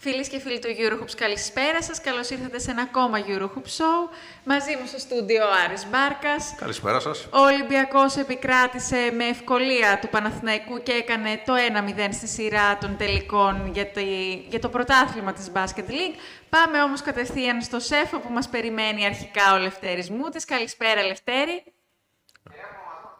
Φίλες 0.00 0.28
και 0.28 0.38
φίλοι 0.38 0.58
του 0.58 0.68
Eurohoops, 0.68 1.14
καλησπέρα 1.16 1.82
σας. 1.82 2.00
Καλώς 2.00 2.30
ήρθατε 2.30 2.58
σε 2.58 2.70
ένα 2.70 2.82
ακόμα 2.82 3.18
Eurohoop 3.26 3.68
Show. 3.78 4.10
Μαζί 4.44 4.76
μου 4.80 4.86
στο 4.86 4.98
στούντιο 4.98 5.44
ο 5.44 5.50
Άρης 5.64 5.86
Μπάρκας. 5.90 6.54
Καλησπέρα 6.56 7.00
σας. 7.00 7.24
Ο 7.24 7.38
Ολυμπιακός 7.38 8.16
επικράτησε 8.16 9.10
με 9.16 9.24
ευκολία 9.24 9.98
του 10.00 10.08
Παναθηναϊκού 10.08 10.82
και 10.82 10.92
έκανε 10.92 11.42
το 11.46 11.52
1-0 11.54 12.08
στη 12.12 12.26
σειρά 12.26 12.78
των 12.78 12.96
τελικών 12.96 13.70
για 13.72 13.90
το, 13.90 14.00
για 14.48 14.58
το 14.60 14.68
πρωτάθλημα 14.68 15.32
της 15.32 15.50
Basket 15.54 15.90
League. 15.90 16.18
Πάμε 16.48 16.82
όμως 16.82 17.02
κατευθείαν 17.02 17.62
στο 17.62 17.80
σέφο 17.80 18.18
που 18.18 18.32
μας 18.32 18.48
περιμένει 18.48 19.06
αρχικά 19.06 19.54
ο 19.54 19.58
Λευτέρης 19.58 20.10
Μούτης. 20.10 20.44
Καλησπέρα 20.44 21.02
Λευτέρη. 21.02 21.64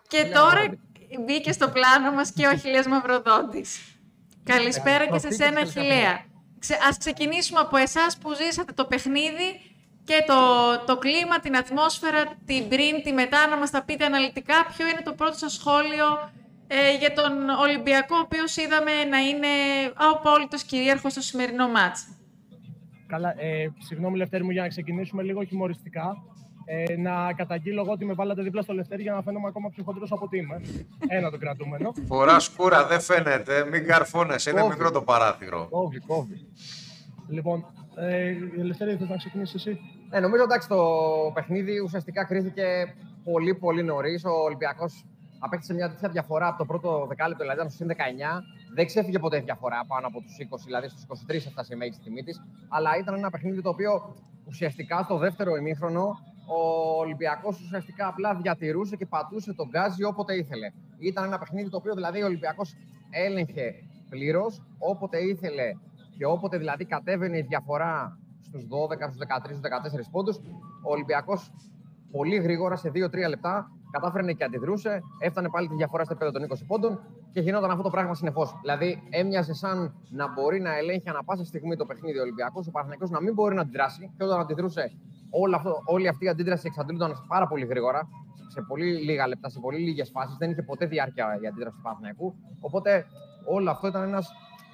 Και 0.08 0.24
τώρα 0.24 0.78
μπήκε 1.24 1.52
στο 1.52 1.68
πλάνο 1.68 2.12
μας 2.12 2.32
και 2.32 2.46
ο 2.46 2.50
Αχιλέας 2.50 2.86
Μαυροδότης. 2.86 3.78
Καλησπέρα 4.44 5.06
και 5.06 5.18
σε 5.18 5.30
σένα, 5.30 5.60
Αχιλέα. 5.60 6.27
Ξε, 6.58 6.78
ας 6.88 6.98
ξεκινήσουμε 6.98 7.60
από 7.60 7.76
εσάς 7.76 8.18
που 8.18 8.34
ζήσατε 8.34 8.72
το 8.72 8.84
παιχνίδι 8.84 9.48
και 10.04 10.24
το, 10.26 10.40
το 10.86 10.98
κλίμα, 10.98 11.40
την 11.40 11.56
ατμόσφαιρα, 11.56 12.22
την 12.46 12.68
πριν, 12.68 13.02
τη 13.02 13.12
μετά, 13.12 13.46
να 13.46 13.56
μας 13.56 13.70
τα 13.70 13.84
πείτε 13.84 14.04
αναλυτικά. 14.04 14.54
Ποιο 14.76 14.88
είναι 14.88 15.02
το 15.04 15.12
πρώτο 15.12 15.36
σας 15.36 15.52
σχόλιο 15.52 16.30
ε, 16.66 16.96
για 16.96 17.12
τον 17.12 17.48
Ολυμπιακό, 17.48 18.16
ο 18.16 18.20
οποίος 18.20 18.56
είδαμε 18.56 19.04
να 19.04 19.18
είναι 19.18 19.48
απόλυτος 19.94 20.62
κυρίαρχος 20.62 21.12
στο 21.12 21.20
σημερινό 21.20 21.68
μάτς; 21.68 22.06
Καλά, 23.06 23.34
ε, 23.40 23.72
συγγνώμη 23.78 24.16
Λευτέρη 24.16 24.44
μου 24.44 24.50
για 24.50 24.62
να 24.62 24.68
ξεκινήσουμε 24.68 25.22
λίγο 25.22 25.44
χιουμοριστικά 25.44 26.22
ε, 26.70 26.96
να 26.96 27.32
καταγγείλω 27.32 27.80
εγώ 27.80 27.92
ότι 27.92 28.04
με 28.04 28.12
βάλατε 28.12 28.42
δίπλα 28.42 28.62
στο 28.62 28.72
Λευτέρι 28.72 29.02
για 29.02 29.12
να 29.12 29.22
φαίνομαι 29.22 29.48
ακόμα 29.48 29.68
πιο 29.70 29.82
χοντρό 29.84 30.06
από 30.10 30.24
ότι 30.24 30.36
είμαι. 30.36 30.60
Ένα 31.08 31.30
το 31.30 31.38
κρατούμενο. 31.38 31.92
Φορά 32.06 32.38
σκούρα, 32.38 32.86
δεν 32.86 33.00
φαίνεται. 33.00 33.68
Μην 33.70 33.86
καρφώνεσαι, 33.86 34.50
είναι 34.50 34.66
μικρό 34.68 34.90
το 34.90 35.02
παράθυρο. 35.02 35.66
Κόβει, 35.70 35.98
κόβει. 35.98 36.46
Λοιπόν, 37.28 37.66
ε, 37.96 38.34
Λευτέρη, 38.62 38.96
θες 38.96 39.08
να 39.08 39.16
ξεκινήσεις 39.16 39.54
εσύ; 39.54 39.80
Ναι, 40.10 40.20
νομίζω 40.20 40.42
εντάξει 40.42 40.68
το 40.68 40.82
παιχνίδι 41.34 41.80
ουσιαστικά 41.80 42.24
κρίθηκε 42.24 42.94
πολύ 43.24 43.54
πολύ 43.54 43.82
νωρίς. 43.82 44.24
Ο 44.24 44.30
Ολυμπιακός 44.30 45.04
απέκτησε 45.38 45.74
μια 45.74 45.90
τέτοια 45.90 46.08
διαφορά 46.08 46.46
από 46.46 46.58
το 46.58 46.64
πρώτο 46.64 47.06
δεκάλεπτο, 47.08 47.42
δηλαδή 47.42 47.60
ήταν 47.60 47.70
στο 47.70 47.86
19. 47.86 48.42
Δεν 48.74 48.86
ξέφυγε 48.86 49.18
ποτέ 49.18 49.40
διαφορά 49.40 49.84
πάνω 49.86 50.06
από 50.06 50.20
τους 50.20 50.36
20, 50.50 50.56
δηλαδή 50.64 50.88
στους 50.88 51.02
23 51.02 51.34
έφτασε 51.34 51.74
η 51.74 51.76
μέγιστη 51.76 52.04
τιμή 52.04 52.22
της. 52.22 52.42
Αλλά 52.68 52.90
ήταν 52.98 53.14
ένα 53.14 53.30
παιχνίδι 53.30 53.62
το 53.62 53.68
οποίο 53.68 54.14
ουσιαστικά 54.44 55.02
στο 55.02 55.16
δεύτερο 55.18 55.56
ημίχρονο 55.56 56.18
ο 56.48 56.60
Ολυμπιακός 56.98 57.60
ουσιαστικά 57.60 58.08
απλά 58.08 58.34
διατηρούσε 58.34 58.96
και 58.96 59.06
πατούσε 59.06 59.52
τον 59.54 59.68
γκάζι 59.68 60.04
όποτε 60.04 60.34
ήθελε. 60.36 60.72
Ήταν 60.98 61.24
ένα 61.24 61.38
παιχνίδι 61.38 61.70
το 61.70 61.76
οποίο 61.76 61.94
δηλαδή 61.94 62.22
ο 62.22 62.26
Ολυμπιακός 62.26 62.76
έλεγχε 63.10 63.74
πλήρως 64.08 64.62
όποτε 64.78 65.18
ήθελε 65.18 65.72
και 66.16 66.26
όποτε 66.26 66.58
δηλαδή 66.58 66.84
κατέβαινε 66.84 67.38
η 67.38 67.42
διαφορά 67.42 68.18
στους 68.40 68.62
12, 68.62 68.66
στους 69.10 69.18
13, 69.18 69.44
στους 69.44 69.60
14 69.60 70.10
πόντους, 70.10 70.36
ο 70.82 70.90
Ολυμπιακός 70.90 71.50
πολύ 72.10 72.36
γρήγορα 72.36 72.76
σε 72.76 72.88
2-3 72.88 73.28
λεπτά 73.28 73.70
κατάφερε 73.90 74.32
και 74.32 74.44
αντιδρούσε, 74.44 75.00
έφτανε 75.18 75.48
πάλι 75.48 75.68
τη 75.68 75.74
διαφορά 75.74 76.04
στο 76.04 76.12
επίπεδο 76.12 76.38
των 76.38 76.58
20 76.58 76.62
πόντων 76.66 77.00
και 77.32 77.40
γινόταν 77.40 77.70
αυτό 77.70 77.82
το 77.82 77.90
πράγμα 77.90 78.14
συνεχώ. 78.14 78.58
Δηλαδή, 78.60 79.02
έμοιαζε 79.10 79.54
σαν 79.54 79.94
να 80.10 80.32
μπορεί 80.32 80.60
να 80.60 80.76
ελέγχει 80.76 81.08
ανα 81.08 81.24
πάσα 81.24 81.44
στιγμή 81.44 81.76
το 81.76 81.86
παιχνίδι 81.86 82.18
ο 82.18 82.22
Ολυμπιακός, 82.22 82.66
ο 82.66 82.70
Παναγενικό 82.70 83.06
να 83.10 83.20
μην 83.20 83.34
μπορεί 83.34 83.54
να 83.54 83.60
αντιδράσει 83.60 84.12
και 84.16 84.24
όταν 84.24 84.40
αντιδρούσε 84.40 84.92
όλο 85.30 85.56
αυτό, 85.56 85.82
όλη 85.84 86.08
αυτή 86.08 86.24
η 86.24 86.28
αντίδραση 86.28 86.66
εξαντλούνταν 86.66 87.24
πάρα 87.28 87.46
πολύ 87.46 87.66
γρήγορα, 87.66 88.08
σε 88.48 88.60
πολύ 88.68 88.84
λίγα 88.84 89.28
λεπτά, 89.28 89.48
σε 89.48 89.60
πολύ 89.60 89.78
λίγες 89.78 90.10
φάσεις. 90.10 90.36
Δεν 90.36 90.50
είχε 90.50 90.62
ποτέ 90.62 90.86
διάρκεια 90.86 91.38
η 91.42 91.46
αντίδραση 91.46 91.76
του 91.76 91.82
Παναθηναϊκού. 91.82 92.34
Οπότε 92.60 93.06
όλο 93.44 93.70
αυτό 93.70 93.86
ήταν 93.86 94.02
ένας 94.02 94.32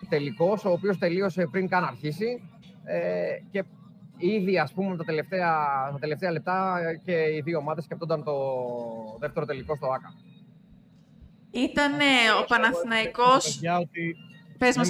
τελικός, 0.09 0.65
ο 0.65 0.71
οποίος 0.71 0.99
τελείωσε 0.99 1.47
πριν 1.47 1.69
καν 1.69 1.85
αρχίσει. 1.85 2.49
Ε, 2.85 3.39
και 3.51 3.65
ήδη, 4.17 4.59
ας 4.59 4.73
πούμε, 4.73 4.97
τα 4.97 5.05
τελευταία, 5.05 5.51
τα 5.93 5.99
τελευταία 6.01 6.31
λεπτά 6.31 6.81
και 7.05 7.13
οι 7.13 7.41
δύο 7.41 7.59
ομάδες 7.59 7.85
σκεφτόνταν 7.85 8.25
το 8.25 8.35
δεύτερο 9.19 9.47
τελικό 9.47 9.77
στο 9.77 9.87
ΑΚΑ. 9.87 10.15
Ήταν 11.51 11.93
ο 12.43 12.45
Παναθηναϊκός... 12.49 13.61
Πες 14.59 14.77
μας, 14.77 14.89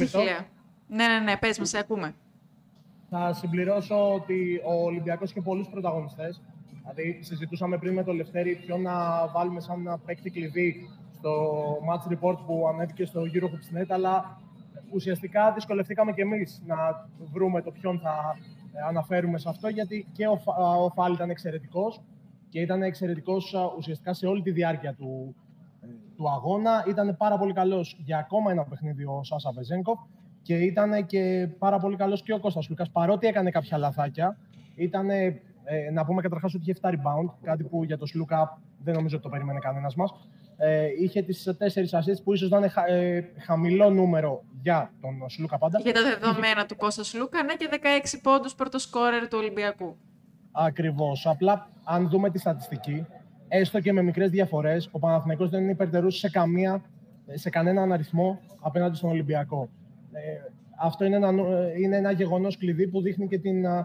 Ναι, 0.87 1.07
ναι, 1.07 1.19
ναι, 1.19 1.37
πες 1.37 1.59
μας, 1.59 1.69
σε 1.69 1.79
ακούμε. 1.79 2.15
Θα 3.17 3.33
συμπληρώσω 3.33 4.15
ότι 4.15 4.61
ο 4.65 4.85
Ολυμπιακός 4.85 5.31
είχε 5.31 5.41
πολλούς 5.41 5.69
πρωταγωνιστές. 5.69 6.43
Δηλαδή, 6.81 7.19
συζητούσαμε 7.23 7.79
πριν 7.79 7.93
με 7.95 8.05
τον 8.05 8.17
Λευτέρη 8.17 8.55
ποιο 8.55 8.77
να 8.77 9.27
βάλουμε 9.27 9.61
σαν 9.61 9.81
ένα 9.81 9.99
παίκτη 9.99 10.31
κλειδί 10.31 10.89
στο 11.19 11.31
match 11.89 12.13
report 12.13 12.39
που 12.47 12.69
ανέβηκε 12.69 13.05
στο 13.05 13.21
Eurohoops.net, 13.21 13.87
αλλά 13.89 14.41
ουσιαστικά 14.93 15.53
δυσκολευτήκαμε 15.53 16.13
και 16.13 16.23
εμείς 16.23 16.63
να 16.67 17.09
βρούμε 17.33 17.63
το 17.63 17.71
ποιον 17.71 17.99
θα 17.99 18.37
αναφέρουμε 18.89 19.39
σε 19.39 19.49
αυτό, 19.49 19.69
γιατί 19.69 20.07
και 20.13 20.27
ο, 20.27 20.41
ο 20.85 20.91
Φάλ 20.91 21.13
ήταν 21.13 21.31
εξαιρετικός 21.31 22.01
και 22.49 22.61
ήταν 22.61 22.83
εξαιρετικός 22.83 23.55
ουσιαστικά 23.77 24.15
σε 24.15 24.27
όλη 24.27 24.43
τη 24.43 24.51
διάρκεια 24.51 24.95
του, 24.95 25.35
ε, 25.81 25.87
του 26.17 26.31
αγώνα. 26.31 26.85
Ήταν 26.89 27.17
πάρα 27.17 27.39
πολύ 27.39 27.53
καλός 27.53 27.97
για 28.05 28.19
ακόμα 28.19 28.51
ένα 28.51 28.65
παιχνίδι 28.65 29.05
ο 29.05 29.21
Σάσα 29.23 29.53
Βεζένκοφ 29.53 29.99
και 30.45 30.55
ήταν 30.55 31.07
και 31.07 31.49
πάρα 31.59 31.79
πολύ 31.79 31.97
καλός 31.97 32.23
και 32.23 32.33
ο 32.33 32.39
Κώστας 32.39 32.69
Λούκας, 32.69 32.91
παρότι 32.91 33.27
έκανε 33.27 33.51
κάποια 33.51 33.79
λαθάκια. 33.79 34.39
Ήταν, 34.75 35.11
ε, 35.11 35.41
να 35.93 36.05
πούμε 36.05 36.23
καταρχάς 36.23 36.55
ότι 36.55 36.63
είχε 36.63 36.73
7 36.83 36.91
rebound, 36.91 37.35
κάτι 37.43 37.65
που 37.65 37.85
για 37.85 37.99
το 37.99 38.07
Σλούκα 38.07 38.61
δεν 38.79 38.95
νομίζω 38.95 39.15
ότι 39.17 39.25
το 39.25 39.31
περίμενε 39.31 39.59
κανένας 39.59 39.95
μας. 39.95 40.11
Ε, 40.57 40.87
είχε 41.01 41.23
τις 41.23 41.57
4 41.59 41.99
assists 41.99 42.23
που 42.25 42.33
ίσως 42.33 42.51
να 42.51 42.59
είναι 42.59 42.69
χα, 42.69 42.87
ε, 42.87 43.33
χαμηλό 43.39 43.91
νούμερο 43.91 44.45
για 44.63 44.93
τον 45.01 45.29
Σλούκα 45.29 45.59
πάντα. 45.59 45.81
Για 45.81 45.93
τα 45.93 46.03
δεδομένα 46.03 46.67
του 46.67 46.77
Κώστα 46.77 47.05
Σλούκα, 47.05 47.43
ναι, 47.43 47.55
και 47.55 47.69
16 47.71 48.21
πόντους 48.23 48.55
πρώτο 48.55 48.79
σκόρερ 48.79 49.29
του 49.29 49.39
Ολυμπιακού. 49.41 49.97
Ακριβώς. 50.53 51.27
Απλά, 51.27 51.71
αν 51.85 52.09
δούμε 52.09 52.31
τη 52.31 52.39
στατιστική, 52.39 53.07
έστω 53.49 53.81
και 53.81 53.93
με 53.93 54.03
μικρές 54.03 54.31
διαφορές, 54.31 54.89
ο 54.93 54.99
Παναθηναϊκός 54.99 55.51
δεν 55.51 55.69
υπερτερούσε 55.69 56.19
σε, 56.19 56.31
καμία, 56.31 56.83
σε 57.35 57.51
κανέναν 57.51 57.93
αριθμό 57.93 58.41
απέναντι 58.61 58.97
στον 58.97 59.11
Ολυμπιακό. 59.11 59.69
Ε, 60.15 60.53
αυτό 60.81 61.05
είναι 61.05 61.17
ένα, 61.17 61.31
είναι 61.83 61.97
ένα 61.97 62.11
γεγονός 62.11 62.59
κλειδί 62.59 62.89
που 62.89 63.01
δείχνει 63.01 63.29
και 63.29 63.39
την, 63.39 63.65
ε, 63.65 63.85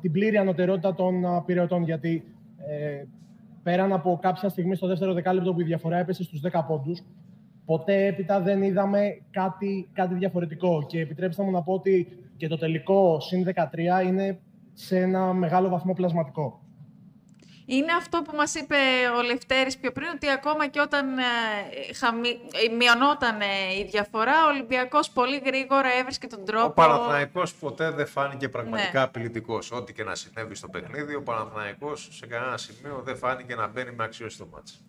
την 0.00 0.12
πλήρη 0.12 0.36
ανωτερότητα 0.36 0.94
των 0.94 1.24
πυρεωτών. 1.46 1.82
Γιατί 1.82 2.24
ε, 2.56 3.04
πέραν 3.62 3.92
από 3.92 4.18
κάποια 4.22 4.48
στιγμή 4.48 4.74
στο 4.74 4.86
δεύτερο 4.86 5.12
δεκάλεπτο 5.12 5.54
που 5.54 5.60
η 5.60 5.64
διαφορά 5.64 5.96
έπεσε 5.98 6.22
στους 6.22 6.40
10 6.52 6.60
πόντους, 6.66 7.02
ποτέ 7.64 8.06
έπειτα 8.06 8.40
δεν 8.40 8.62
είδαμε 8.62 9.22
κάτι, 9.30 9.88
κάτι 9.92 10.14
διαφορετικό. 10.14 10.84
Και 10.86 11.00
επιτρέψτε 11.00 11.42
μου 11.42 11.50
να 11.50 11.62
πω 11.62 11.72
ότι 11.72 12.18
και 12.36 12.48
το 12.48 12.56
τελικό 12.56 13.20
συν 13.20 13.44
13 13.54 14.06
είναι 14.06 14.38
σε 14.72 14.98
ένα 14.98 15.32
μεγάλο 15.32 15.68
βαθμό 15.68 15.92
πλασματικό. 15.92 16.60
Είναι 17.68 17.92
αυτό 17.92 18.22
που 18.22 18.36
μας 18.36 18.54
είπε 18.54 18.76
ο 19.18 19.22
Λευτέρης 19.22 19.76
πιο 19.76 19.92
πριν, 19.92 20.08
ότι 20.14 20.30
ακόμα 20.30 20.66
και 20.66 20.80
όταν 20.80 21.18
ε, 21.18 21.22
χαμη... 21.94 22.28
Ε, 22.28 22.74
μειωνόταν 22.78 23.40
ε, 23.40 23.78
η 23.78 23.84
διαφορά, 23.90 24.44
ο 24.46 24.48
Ολυμπιακός 24.48 25.10
πολύ 25.10 25.42
γρήγορα 25.46 25.88
έβρισκε 25.98 26.26
τον 26.26 26.44
τρόπο... 26.44 26.66
Ο 26.66 26.70
Παναθηναϊκός 26.70 27.54
ποτέ 27.54 27.90
δεν 27.90 28.06
φάνηκε 28.06 28.48
πραγματικά 28.48 28.98
ναι. 28.98 29.04
απειλητικός. 29.04 29.72
Ό,τι 29.72 29.92
και 29.92 30.04
να 30.04 30.14
συνέβη 30.14 30.54
στο 30.54 30.68
παιχνίδι, 30.68 31.14
ο 31.14 31.22
Παναθηναϊκός 31.22 32.08
σε 32.12 32.26
κανένα 32.26 32.56
σημείο 32.56 33.02
δεν 33.04 33.16
φάνηκε 33.16 33.54
να 33.54 33.66
μπαίνει 33.68 33.92
με 33.92 34.04
αξιώσει 34.04 34.34
στο 34.34 34.46
μάτς. 34.52 34.80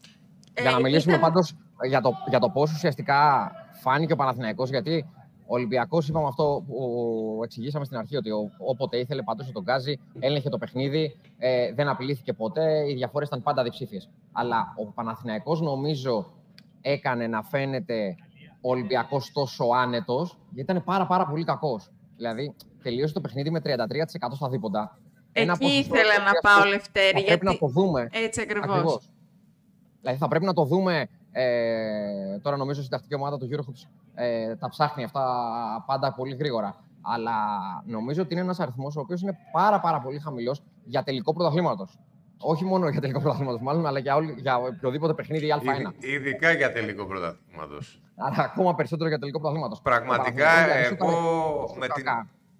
Για 0.61 0.71
να 0.71 0.79
μιλήσουμε 0.79 1.15
ήταν... 1.15 1.25
πάντως 1.25 1.55
για 1.87 2.01
το, 2.01 2.11
για 2.29 2.39
το 2.39 2.49
πώς 2.49 2.71
ουσιαστικά 2.71 3.51
φάνηκε 3.81 4.13
ο 4.13 4.15
Παναθηναϊκός, 4.15 4.69
γιατί 4.69 5.05
ο 5.49 5.53
Ολυμπιακός, 5.53 6.07
είπαμε 6.07 6.27
αυτό 6.27 6.63
που 6.67 7.41
εξηγήσαμε 7.43 7.85
στην 7.85 7.97
αρχή, 7.97 8.17
ότι 8.17 8.29
όποτε 8.57 8.97
ήθελε 8.97 9.23
πατούσε 9.23 9.51
τον 9.51 9.63
γκάζι, 9.63 9.99
έλεγχε 10.19 10.49
το 10.49 10.57
παιχνίδι, 10.57 11.19
ε, 11.37 11.73
δεν 11.73 11.87
απειλήθηκε 11.87 12.33
ποτέ, 12.33 12.89
οι 12.89 12.93
διαφορές 12.93 13.27
ήταν 13.27 13.41
πάντα 13.43 13.63
διψήφιες. 13.63 14.09
Αλλά 14.31 14.73
ο 14.77 14.85
Παναθηναϊκός 14.85 15.61
νομίζω 15.61 16.33
έκανε 16.81 17.27
να 17.27 17.43
φαίνεται 17.43 18.15
ο 18.61 18.69
Ολυμπιακός 18.69 19.31
τόσο 19.31 19.65
άνετος, 19.75 20.37
γιατί 20.51 20.71
ήταν 20.71 20.83
πάρα, 20.83 21.05
πάρα 21.05 21.25
πολύ 21.27 21.43
κακός. 21.43 21.91
Δηλαδή, 22.15 22.55
τελείωσε 22.83 23.13
το 23.13 23.21
παιχνίδι 23.21 23.49
με 23.49 23.59
33% 23.59 24.35
στα 24.35 24.49
δίποντα. 24.49 24.99
Εκεί 25.31 25.65
ήθελα 25.65 26.19
να 26.19 26.31
πάω, 26.41 26.65
Λευτέρη. 26.65 27.19
Θα 27.19 27.25
πρέπει 27.25 27.45
να 27.45 27.57
το 27.57 27.67
δούμε. 27.67 28.09
Έτσι 28.11 28.41
ακριβώς. 28.41 29.09
Δηλαδή, 30.01 30.17
θα 30.17 30.27
πρέπει 30.27 30.45
να 30.45 30.53
το 30.53 30.63
δούμε 30.63 31.09
ε, 31.39 32.39
τώρα 32.41 32.57
νομίζω 32.57 32.79
η 32.79 32.83
συντακτική 32.83 33.15
ομάδα 33.15 33.37
του 33.37 33.49
Eurohoops 33.51 33.87
ε, 34.15 34.55
τα 34.55 34.69
ψάχνει 34.69 35.03
αυτά 35.03 35.23
πάντα 35.85 36.13
πολύ 36.13 36.35
γρήγορα. 36.35 36.75
Αλλά 37.01 37.35
νομίζω 37.85 38.21
ότι 38.21 38.33
είναι 38.33 38.41
ένας 38.41 38.59
αριθμός 38.59 38.95
ο 38.95 38.99
οποίος 38.99 39.21
είναι 39.21 39.37
πάρα, 39.51 39.79
πάρα 39.79 39.99
πολύ 39.99 40.19
χαμηλός 40.19 40.63
για 40.83 41.03
τελικό 41.03 41.33
πρωταθλήματος. 41.33 41.99
Όχι 42.37 42.65
μόνο 42.65 42.89
για 42.89 43.01
τελικό 43.01 43.19
πρωταθλήματος, 43.19 43.61
μάλλον, 43.61 43.85
αλλά 43.85 43.99
για, 43.99 44.15
όλη, 44.15 44.35
για 44.37 44.57
οποιοδήποτε 44.57 45.13
παιχνίδι 45.13 45.47
Α1. 45.61 45.93
Ειδικά 45.99 46.51
για 46.51 46.71
τελικό 46.71 47.05
πρωταθλήματος. 47.05 48.01
Αλλά 48.15 48.43
ακόμα 48.43 48.75
περισσότερο 48.75 49.09
για 49.09 49.19
τελικό 49.19 49.39
πρωταθλήματος. 49.39 49.81
Πραγματικά, 49.81 50.49
εγώ 50.69 51.75
με 51.79 51.87
την, 51.87 52.05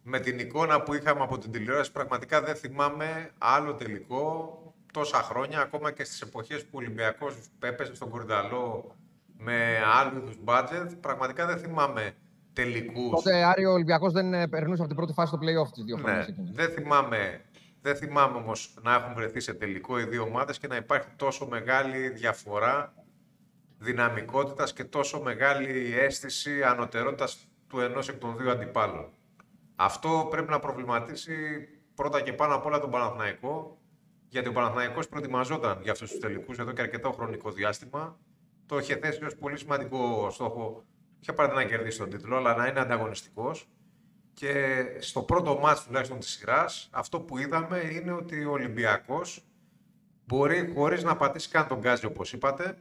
με 0.03 0.19
την 0.19 0.39
εικόνα 0.39 0.81
που 0.81 0.93
είχαμε 0.93 1.21
από 1.21 1.37
την 1.37 1.51
τηλεόραση, 1.51 1.91
πραγματικά 1.91 2.41
δεν 2.41 2.55
θυμάμαι 2.55 3.31
άλλο 3.37 3.73
τελικό 3.73 4.51
τόσα 4.97 5.17
χρόνια, 5.17 5.59
ακόμα 5.61 5.91
και 5.91 6.03
στις 6.03 6.21
εποχές 6.21 6.61
που 6.63 6.69
ο 6.73 6.77
Ολυμπιακός 6.77 7.35
έπεσε 7.59 7.95
στον 7.95 8.09
Κορυδαλό 8.09 8.95
με 9.37 9.81
άλλου 9.99 10.17
είδου 10.17 10.33
budget, 10.45 10.87
πραγματικά 11.01 11.45
δεν 11.45 11.57
θυμάμαι 11.57 12.15
τελικούς. 12.53 13.09
Τότε 13.09 13.43
Άρη 13.43 13.65
ο 13.65 13.71
Ολυμπιακός 13.71 14.13
δεν 14.13 14.33
ε, 14.33 14.47
περνούσε 14.47 14.79
από 14.79 14.87
την 14.87 14.95
πρώτη 14.95 15.13
φάση 15.13 15.27
στο 15.27 15.39
playoff 15.41 15.71
τις 15.73 15.83
δύο 15.83 15.97
ναι, 15.97 16.25
Δεν 16.51 16.69
θυμάμαι, 16.69 17.41
δεν 17.81 17.95
θυμάμαι 17.95 18.37
όμως 18.37 18.73
να 18.81 18.93
έχουν 18.93 19.13
βρεθεί 19.13 19.39
σε 19.39 19.53
τελικό 19.53 19.99
οι 19.99 20.03
δύο 20.03 20.23
ομάδες 20.23 20.57
και 20.57 20.67
να 20.67 20.75
υπάρχει 20.75 21.09
τόσο 21.15 21.47
μεγάλη 21.47 22.09
διαφορά 22.09 22.93
δυναμικότητας 23.77 24.73
και 24.73 24.83
τόσο 24.83 25.21
μεγάλη 25.21 25.95
αίσθηση 25.99 26.63
ανωτερότητας 26.63 27.47
του 27.67 27.79
ενός 27.79 28.09
εκ 28.09 28.17
των 28.17 28.37
δύο 28.37 28.51
αντιπάλων. 28.51 29.09
Αυτό 29.75 30.27
πρέπει 30.29 30.49
να 30.49 30.59
προβληματίσει 30.59 31.33
πρώτα 31.95 32.21
και 32.21 32.33
πάνω 32.33 32.55
απ' 32.55 32.65
όλα 32.65 32.79
τον 32.79 32.91
Παναθηναϊκό, 32.91 33.77
γιατί 34.29 34.47
ο 34.47 34.51
Παναθηναϊκός 34.51 35.07
προετοιμαζόταν 35.07 35.79
για 35.81 35.91
αυτούς 35.91 36.11
τους 36.11 36.19
τελικούς 36.19 36.59
εδώ 36.59 36.71
και 36.71 36.81
αρκετό 36.81 37.11
χρονικό 37.11 37.51
διάστημα. 37.51 38.19
Το 38.65 38.77
είχε 38.77 38.95
θέσει 38.95 39.25
ως 39.25 39.35
πολύ 39.35 39.57
σημαντικό 39.57 40.29
στόχο, 40.31 40.85
όχι 41.19 41.29
απαραίτητα 41.29 41.61
να 41.61 41.67
κερδίσει 41.67 41.97
τον 41.97 42.09
τίτλο, 42.09 42.37
αλλά 42.37 42.55
να 42.55 42.67
είναι 42.67 42.79
ανταγωνιστικός. 42.79 43.69
Και 44.33 44.85
στο 44.99 45.21
πρώτο 45.21 45.59
μάτι 45.59 45.81
τουλάχιστον 45.85 46.19
της 46.19 46.29
σειράς, 46.29 46.89
αυτό 46.91 47.19
που 47.19 47.37
είδαμε 47.37 47.79
είναι 47.91 48.11
ότι 48.11 48.45
ο 48.45 48.51
Ολυμπιακός 48.51 49.45
μπορεί 50.25 50.71
χωρίς 50.75 51.03
να 51.03 51.15
πατήσει 51.15 51.49
καν 51.49 51.67
τον 51.67 51.79
γκάζι, 51.79 52.05
όπως 52.05 52.33
είπατε, 52.33 52.77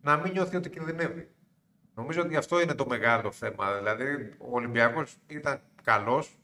να 0.00 0.16
μην 0.16 0.32
νιώθει 0.32 0.56
ότι 0.56 0.70
κινδυνεύει. 0.70 1.28
Νομίζω 1.94 2.22
ότι 2.22 2.36
αυτό 2.36 2.60
είναι 2.60 2.74
το 2.74 2.86
μεγάλο 2.86 3.32
θέμα. 3.32 3.76
Δηλαδή, 3.76 4.34
ο 4.38 4.50
Ολυμπιακός 4.50 5.16
ήταν 5.26 5.60
καλός, 5.82 6.37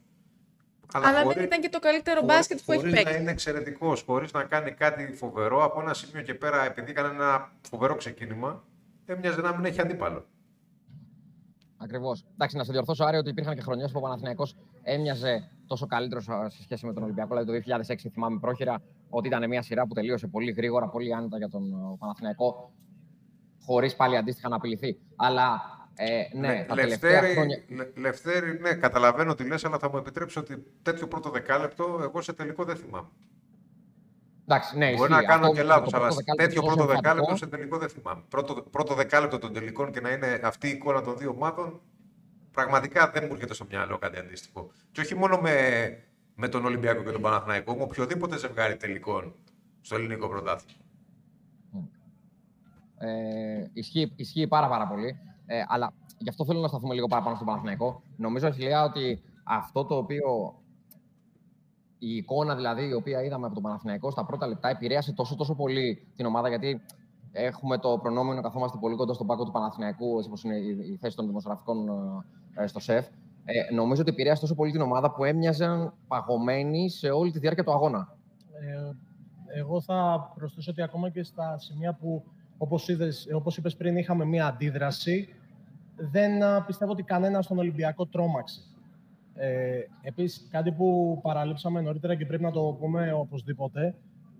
αλλά, 0.93 1.07
αλλά 1.07 1.23
δεν 1.33 1.43
ήταν 1.43 1.61
και 1.61 1.69
το 1.69 1.79
καλύτερο 1.79 2.19
χωρί, 2.19 2.33
μπάσκετ 2.33 2.59
που 2.65 2.71
έχει 2.71 2.81
παίξει. 2.81 3.03
Χωρί 3.03 3.13
να 3.15 3.19
είναι 3.21 3.31
εξαιρετικός, 3.31 4.01
χωρίς 4.01 4.31
να 4.31 4.43
κάνει 4.43 4.71
κάτι 4.71 5.13
φοβερό, 5.13 5.63
από 5.63 5.81
ένα 5.81 5.93
σημείο 5.93 6.21
και 6.21 6.33
πέρα, 6.33 6.65
επειδή 6.65 6.91
έκανε 6.91 7.07
ένα 7.07 7.51
φοβερό 7.69 7.95
ξεκίνημα, 7.95 8.63
έμοιαζε 9.05 9.41
να 9.41 9.55
μην 9.55 9.65
έχει 9.65 9.81
αντίπαλο. 9.81 10.25
Ακριβώς. 11.77 12.25
Εντάξει, 12.33 12.57
να 12.57 12.63
σε 12.63 12.71
διορθώσω, 12.71 13.03
Άρη, 13.03 13.17
ότι 13.17 13.29
υπήρχαν 13.29 13.55
και 13.55 13.61
χρονιές 13.61 13.91
που 13.91 13.97
ο 13.99 14.01
Παναθηναϊκός 14.01 14.55
έμοιαζε 14.83 15.49
τόσο 15.67 15.85
καλύτερος 15.85 16.23
σε 16.23 16.61
σχέση 16.63 16.85
με 16.85 16.93
τον 16.93 17.03
Ολυμπιακό. 17.03 17.35
Δηλαδή 17.35 17.63
το 17.63 17.75
2006, 17.87 18.09
θυμάμαι 18.11 18.39
πρόχειρα, 18.39 18.81
ότι 19.09 19.27
ήταν 19.27 19.47
μια 19.47 19.61
σειρά 19.61 19.87
που 19.87 19.93
τελείωσε 19.93 20.27
πολύ 20.27 20.51
γρήγορα, 20.51 20.89
πολύ 20.89 21.13
άνετα 21.13 21.37
για 21.37 21.49
τον 21.49 21.97
Παναθηναϊκό, 21.99 22.71
χωρίς 23.65 23.95
πάλι 23.95 24.17
αντίστοιχα 24.17 24.49
να 24.49 24.55
απειληθεί. 24.55 24.99
Αλλά 25.15 25.61
ε, 25.95 26.27
ναι, 26.33 26.47
ναι, 26.47 26.65
τα 26.67 26.75
Λευτέρη, 26.75 27.33
χρόνια... 27.33 27.63
Λευτέρη, 27.95 28.59
ναι, 28.59 28.73
καταλαβαίνω 28.73 29.35
τι 29.35 29.47
λες, 29.47 29.65
αλλά 29.65 29.77
θα 29.79 29.89
μου 29.89 29.97
επιτρέψει 29.97 30.39
ότι 30.39 30.63
τέτοιο 30.81 31.07
πρώτο 31.07 31.29
δεκάλεπτο 31.29 31.99
εγώ 32.01 32.21
σε 32.21 32.33
τελικό 32.33 32.63
δεν 32.63 32.75
θυμάμαι. 32.75 33.07
Εντάξει, 34.47 34.77
ναι, 34.77 34.93
Μπορεί 34.93 35.11
να 35.11 35.23
κάνω 35.23 35.53
και 35.53 35.63
λάθος, 35.63 35.93
αλλά 35.93 36.09
τέτοιο 36.37 36.61
πρώτο 36.61 36.85
δεκάλεπτο 36.85 37.35
σε 37.35 37.47
τελικό 37.47 37.77
δεν 37.77 37.89
θυμάμαι. 37.89 38.21
Πρώτο, 38.29 38.53
πρώτο 38.53 38.93
δεκάλεπτο 38.93 39.37
των 39.37 39.53
τελικών 39.53 39.91
και 39.91 40.01
να 40.01 40.09
είναι 40.09 40.39
αυτή 40.43 40.67
η 40.67 40.71
εικόνα 40.71 41.01
των 41.01 41.17
δύο 41.17 41.29
ομάδων, 41.29 41.81
πραγματικά 42.51 43.09
δεν 43.09 43.23
μου 43.25 43.33
έρχεται 43.33 43.53
στο 43.53 43.65
μυαλό 43.69 43.97
κάτι 43.97 44.17
αντίστοιχο. 44.17 44.71
Και 44.91 45.01
όχι 45.01 45.15
μόνο 45.15 45.37
με, 45.37 45.53
με 46.35 46.47
τον 46.47 46.65
Ολυμπιακό 46.65 47.03
και 47.03 47.11
τον 47.11 47.21
Παναθηναϊκό, 47.21 47.75
με 47.75 47.83
οποιοδήποτε 47.83 48.37
ζευγάρι 48.37 48.77
τελικών 48.77 49.35
στο 49.81 49.95
ελληνικό 49.95 50.27
πρωτάθλημα. 50.27 50.79
Ε, 52.97 53.69
ισχύει, 53.73 54.13
ισχύει 54.15 54.47
πάρα, 54.47 54.67
πάρα 54.67 54.87
πολύ. 54.87 55.19
Ε, 55.45 55.63
αλλά 55.67 55.93
γι' 56.17 56.29
αυτό 56.29 56.45
θέλω 56.45 56.59
να 56.59 56.67
σταθούμε 56.67 56.93
λίγο 56.93 57.07
παραπάνω 57.07 57.35
στον 57.35 57.47
Παναθηναϊκό. 57.47 58.01
Νομίζω, 58.17 58.47
Αχιλιά, 58.47 58.83
ότι 58.83 59.21
αυτό 59.43 59.85
το 59.85 59.95
οποίο. 59.95 60.53
Η 61.99 62.15
εικόνα 62.15 62.55
δηλαδή 62.55 62.87
η 62.87 62.93
οποία 62.93 63.23
είδαμε 63.23 63.45
από 63.45 63.53
τον 63.53 63.63
Παναθηναϊκό 63.63 64.11
στα 64.11 64.25
πρώτα 64.25 64.47
λεπτά 64.47 64.69
επηρέασε 64.69 65.13
τόσο, 65.13 65.35
τόσο 65.35 65.55
πολύ 65.55 66.07
την 66.15 66.25
ομάδα 66.25 66.49
γιατί 66.49 66.81
έχουμε 67.31 67.77
το 67.77 67.97
προνόμιο 68.01 68.33
να 68.33 68.41
καθόμαστε 68.41 68.77
πολύ 68.81 68.95
κοντά 68.95 69.13
στον 69.13 69.27
πάκο 69.27 69.43
του 69.45 69.51
Παναθηναϊκού, 69.51 70.15
έτσι 70.15 70.27
όπως 70.27 70.43
είναι 70.43 70.55
η 70.91 70.97
θέση 71.01 71.15
των 71.15 71.27
δημοσιογραφικών 71.27 71.87
ε, 72.55 72.67
στο 72.67 72.79
ΣΕΦ. 72.79 73.07
Ε, 73.45 73.73
νομίζω 73.73 74.01
ότι 74.01 74.09
επηρέασε 74.09 74.41
τόσο 74.41 74.55
πολύ 74.55 74.71
την 74.71 74.81
ομάδα 74.81 75.11
που 75.11 75.23
έμοιαζαν 75.23 75.93
παγωμένοι 76.07 76.89
σε 76.89 77.09
όλη 77.09 77.31
τη 77.31 77.39
διάρκεια 77.39 77.63
του 77.63 77.71
αγώνα. 77.71 78.17
Ε, 78.59 78.91
εγώ 79.59 79.81
θα 79.81 80.31
προσθέσω 80.35 80.71
ότι 80.71 80.81
ακόμα 80.81 81.09
και 81.09 81.23
στα 81.23 81.57
σημεία 81.57 81.93
που 81.93 82.23
όπως, 82.57 82.87
είδες, 82.87 83.27
όπως 83.33 83.57
είπες 83.57 83.75
πριν, 83.75 83.97
είχαμε 83.97 84.25
μία 84.25 84.47
αντίδραση. 84.47 85.34
Δεν 85.95 86.31
πιστεύω 86.65 86.91
ότι 86.91 87.03
κανένα 87.03 87.41
στον 87.41 87.57
Ολυμπιακό 87.57 88.05
τρόμαξε. 88.05 88.61
Ε, 89.35 89.79
επίσης, 90.01 90.47
κάτι 90.51 90.71
που 90.71 91.19
παραλείψαμε 91.21 91.81
νωρίτερα 91.81 92.15
και 92.15 92.25
πρέπει 92.25 92.43
να 92.43 92.51
το 92.51 92.77
πούμε 92.79 93.11
οπωσδήποτε, 93.11 93.95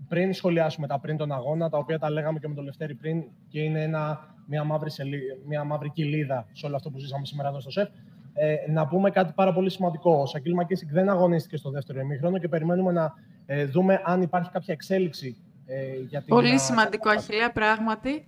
πριν 0.08 0.34
σχολιάσουμε 0.34 0.88
τα 0.88 1.00
πριν 1.00 1.18
τον 1.18 1.32
αγώνα, 1.32 1.70
τα 1.70 1.78
οποία 1.78 2.00
τα 2.00 2.10
λέγαμε 2.10 2.40
και 2.40 2.48
με 2.48 2.54
τον 2.54 2.64
Λευτέρη 2.64 2.96
πριν 2.96 3.24
και 3.48 3.60
είναι 3.60 3.84
ένα, 3.84 4.34
μια, 4.46 4.64
μαύρη 4.64 4.92
σελί, 4.92 5.20
μια 5.48 5.64
μαύρη 5.64 5.90
κοιλίδα 5.90 6.48
σε 6.52 6.66
όλο 6.66 6.76
αυτό 6.76 6.90
που 6.90 7.00
ζήσαμε 7.00 7.26
σήμερα 7.26 7.50
εδώ 7.50 7.60
στο 7.60 7.72
ΣΕΦ, 7.72 7.90
ε, 8.34 8.56
να 8.72 8.88
πούμε 8.88 9.10
κάτι 9.10 9.32
πάρα 9.36 9.54
πολύ 9.54 9.70
σημαντικό. 9.70 10.22
Ο 10.22 10.26
Σακίλ 10.26 10.54
Μακίσικ 10.54 10.92
δεν 10.92 11.10
αγωνίστηκε 11.10 11.58
στο 11.58 11.70
δεύτερο 11.70 12.00
ημίχρονο 12.00 12.38
και 12.38 12.48
περιμένουμε 12.48 12.92
να 12.92 13.14
ε, 13.46 13.66
δούμε 13.66 14.02
αν 14.04 14.22
υπάρχει 14.22 14.50
κάποια 14.52 14.74
εξέλιξη 14.74 15.38
ε, 15.66 15.96
για 16.08 16.20
την 16.20 16.28
Πολύ 16.28 16.60
σημαντικό, 16.60 17.10
Αχιλέα, 17.10 17.52
πράγματι. 17.52 18.28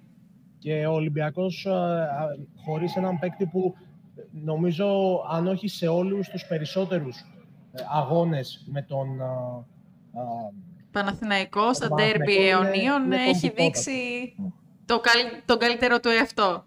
Και 0.59 0.86
ο 0.86 0.94
Ολυμπιακός 0.94 1.65
ε, 1.65 2.07
χωρίς 2.65 2.95
έναν 2.95 3.19
παίκτη 3.19 3.45
που 3.45 3.75
νομίζω, 4.31 4.88
αν 5.31 5.48
όχι 5.48 5.68
σε 5.68 5.88
όλους 5.88 6.30
τους 6.30 6.45
περισσότερους 6.45 7.18
ε, 7.71 7.83
αγώνες 7.92 8.64
με 8.71 8.81
τον... 8.81 9.07
Παναθηναϊκό, 10.92 11.73
στα 11.73 11.87
ντέρμπι 11.87 12.49
αιωνίων, 12.49 13.11
έχει 13.11 13.49
δείξει 13.49 13.92
το, 14.85 15.02
τον 15.45 15.57
καλύτερο 15.57 15.99
του 15.99 16.09
εαυτό. 16.09 16.66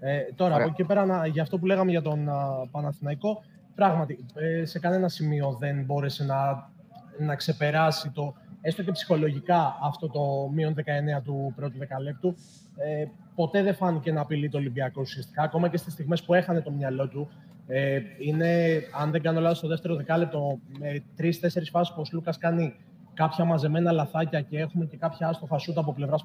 Ε, 0.00 0.22
τώρα, 0.34 0.54
από 0.54 0.68
εκεί 0.68 0.84
πέρα, 0.84 1.26
για 1.26 1.42
αυτό 1.42 1.58
που 1.58 1.66
λέγαμε 1.66 1.90
για 1.90 2.02
τον 2.02 2.28
Παναθηναϊκό, 2.70 3.42
πράγματι, 3.74 4.24
σε 4.62 4.78
κανένα 4.78 5.08
σημείο 5.08 5.56
δεν 5.60 5.84
μπόρεσε 5.84 6.24
να, 6.24 6.70
να 7.18 7.34
ξεπεράσει 7.34 8.10
το 8.10 8.34
έστω 8.60 8.82
και 8.82 8.92
ψυχολογικά 8.92 9.78
αυτό 9.82 10.08
το 10.08 10.50
μείον 10.54 10.74
19 10.76 11.22
του 11.24 11.52
πρώτου 11.56 11.78
δεκαλέπτου, 11.78 12.34
ε, 12.76 13.04
ποτέ 13.34 13.62
δεν 13.62 13.74
φάνηκε 13.74 14.12
να 14.12 14.20
απειλεί 14.20 14.48
το 14.48 14.58
Ολυμπιακό 14.58 15.00
ουσιαστικά. 15.00 15.42
Ακόμα 15.42 15.68
και 15.68 15.76
στις 15.76 15.92
στιγμές 15.92 16.22
που 16.22 16.34
έχανε 16.34 16.60
το 16.60 16.70
μυαλό 16.70 17.08
του, 17.08 17.30
ε, 17.66 18.00
είναι, 18.18 18.82
αν 19.00 19.10
δεν 19.10 19.22
κάνω 19.22 19.40
λάθος, 19.40 19.58
στο 19.58 19.68
δεύτερο 19.68 19.94
δεκάλεπτο 19.94 20.58
με 20.78 21.02
τρει-τέσσερι 21.16 21.64
φάσεις 21.64 21.94
που 21.94 22.00
ο 22.00 22.08
Λούκα 22.12 22.34
κάνει 22.38 22.74
κάποια 23.14 23.44
μαζεμένα 23.44 23.92
λαθάκια 23.92 24.40
και 24.40 24.58
έχουμε 24.58 24.84
και 24.84 24.96
κάποια 24.96 25.28
άστοχα 25.28 25.58
σούτ 25.58 25.78
από 25.78 25.92
πλευράς 25.92 26.22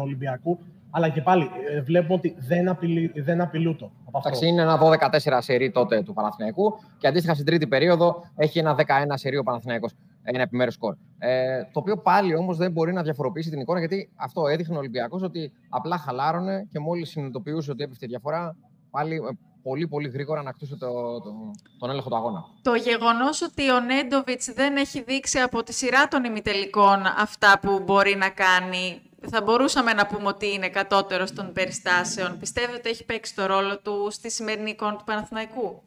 Ολυμπιακού. 0.00 0.58
Αλλά 0.90 1.08
και 1.08 1.20
πάλι 1.20 1.50
ε, 1.70 1.80
βλέπουμε 1.80 2.14
ότι 2.14 2.36
δεν, 2.38 2.68
απειλεί, 2.68 3.12
δεν 3.14 3.40
απειλούτο. 3.40 3.90
Εντάξει, 4.16 4.46
είναι 4.46 4.62
ένα 4.62 4.78
12-4 4.82 5.38
σερί 5.38 5.70
τότε 5.70 6.02
του 6.02 6.12
Παναθηναϊκού 6.12 6.78
και 6.98 7.06
αντίστοιχα 7.06 7.34
στην 7.34 7.46
τρίτη 7.46 7.66
περίοδο 7.66 8.24
έχει 8.36 8.58
ένα 8.58 8.76
11 8.78 8.82
σερί 9.14 9.36
ο 9.36 9.42
Παναθηναϊκός 9.42 9.92
ένα 10.32 10.42
επιμέρους 10.42 10.74
σκορ. 10.74 10.94
Ε, 11.18 11.62
το 11.72 11.80
οποίο 11.80 11.98
πάλι 11.98 12.34
όμως 12.34 12.56
δεν 12.56 12.72
μπορεί 12.72 12.92
να 12.92 13.02
διαφοροποιήσει 13.02 13.50
την 13.50 13.60
εικόνα 13.60 13.78
γιατί 13.78 14.10
αυτό 14.16 14.46
έδειχνε 14.46 14.74
ο 14.76 14.78
Ολυμπιακός 14.78 15.22
ότι 15.22 15.52
απλά 15.68 15.98
χαλάρωνε 15.98 16.66
και 16.70 16.78
μόλις 16.78 17.08
συνειδητοποιούσε 17.08 17.70
ότι 17.70 17.82
έπεφτε 17.82 18.06
διαφορά, 18.06 18.56
πάλι 18.90 19.14
ε, 19.14 19.38
πολύ 19.62 19.88
πολύ 19.88 20.08
γρήγορα 20.08 20.42
να 20.42 20.52
κτούσε 20.52 20.76
το, 20.76 21.20
το, 21.20 21.32
τον 21.78 21.90
έλεγχο 21.90 22.08
του 22.08 22.16
αγώνα. 22.16 22.44
Το 22.62 22.74
γεγονός 22.74 23.42
ότι 23.42 23.70
ο 23.70 23.80
Νέντοβιτς 23.80 24.52
δεν 24.52 24.76
έχει 24.76 25.02
δείξει 25.02 25.38
από 25.38 25.62
τη 25.62 25.72
σειρά 25.72 26.08
των 26.08 26.24
ημιτελικών 26.24 27.06
αυτά 27.18 27.58
που 27.62 27.82
μπορεί 27.84 28.16
να 28.16 28.30
κάνει. 28.30 29.02
Θα 29.30 29.42
μπορούσαμε 29.42 29.92
να 29.92 30.06
πούμε 30.06 30.26
ότι 30.26 30.52
είναι 30.52 30.68
κατώτερος 30.68 31.32
των 31.32 31.52
περιστάσεων. 31.52 32.38
Πιστεύετε 32.38 32.76
ότι 32.76 32.88
έχει 32.88 33.04
παίξει 33.04 33.34
το 33.34 33.46
ρόλο 33.46 33.78
του 33.78 34.08
στη 34.10 34.30
σημερινή 34.30 34.70
εικόνα 34.70 34.96
του 34.96 35.04
Παναθηναϊκού; 35.04 35.82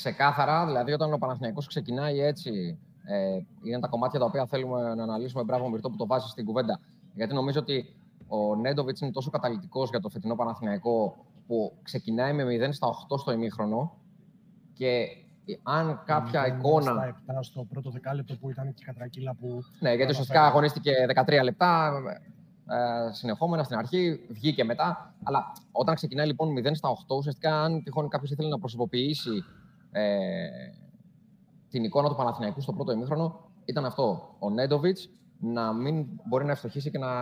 Ξεκάθαρα, 0.00 0.66
δηλαδή 0.66 0.92
όταν 0.92 1.12
ο 1.12 1.18
Παναθηναϊκός 1.18 1.66
ξεκινάει 1.66 2.20
έτσι, 2.20 2.78
ε, 3.04 3.38
είναι 3.62 3.80
τα 3.80 3.88
κομμάτια 3.88 4.18
τα 4.18 4.24
οποία 4.24 4.46
θέλουμε 4.46 4.94
να 4.94 5.02
αναλύσουμε. 5.02 5.42
Μπράβο, 5.42 5.68
Μυρτό, 5.68 5.90
που 5.90 5.96
το 5.96 6.06
βάζεις 6.06 6.30
στην 6.30 6.44
κουβέντα. 6.44 6.80
Γιατί 7.14 7.34
νομίζω 7.34 7.60
ότι 7.60 7.94
ο 8.28 8.56
Νέντοβιτς 8.56 9.00
είναι 9.00 9.10
τόσο 9.10 9.30
καταλητικός 9.30 9.90
για 9.90 10.00
το 10.00 10.08
φετινό 10.08 10.34
Παναθηναϊκό 10.34 11.24
που 11.46 11.72
ξεκινάει 11.82 12.32
με 12.32 12.44
0 12.44 12.72
στα 12.72 12.88
8 12.88 13.18
στο 13.18 13.32
ημίχρονο 13.32 13.96
και 14.72 15.06
αν 15.62 16.02
κάποια 16.06 16.46
εικόνα. 16.46 16.92
Στα 16.92 17.22
7 17.26 17.38
στο 17.40 17.64
πρώτο 17.64 17.90
δεκάλεπτο 17.90 18.36
που 18.36 18.50
ήταν 18.50 18.74
και 18.74 18.82
η 18.82 18.84
κατρακύλα 18.84 19.34
που. 19.34 19.62
Ναι, 19.80 19.94
γιατί 19.94 20.10
ουσιαστικά 20.10 20.46
αγωνίστηκε 20.46 20.92
13 21.26 21.40
λεπτά 21.42 21.92
ε, 22.70 23.12
συνεχόμενα 23.12 23.62
στην 23.62 23.76
αρχή, 23.76 24.20
βγήκε 24.28 24.64
μετά. 24.64 25.14
Αλλά 25.22 25.52
όταν 25.72 25.94
ξεκινάει 25.94 26.26
λοιπόν 26.26 26.54
0 26.58 26.70
στα 26.72 26.88
8, 27.08 27.16
ουσιαστικά 27.16 27.62
αν 27.62 27.82
τυχόν 27.82 28.08
κάποιος 28.08 28.30
ήθελε 28.30 28.48
να 28.48 28.58
προσωποποιήσει 28.58 29.44
ε, 29.92 30.48
την 31.70 31.84
εικόνα 31.84 32.08
του 32.08 32.14
Παναθηναϊκού 32.14 32.60
στο 32.60 32.72
πρώτο 32.72 32.92
ημίχρονο 32.92 33.50
ήταν 33.64 33.84
αυτό. 33.84 34.36
Ο 34.38 34.50
Νέντοβιτς 34.50 35.10
να 35.40 35.72
μην 35.72 36.06
μπορεί 36.24 36.44
να 36.44 36.52
ευστοχήσει 36.52 36.90
και 36.90 36.98
να, 36.98 37.12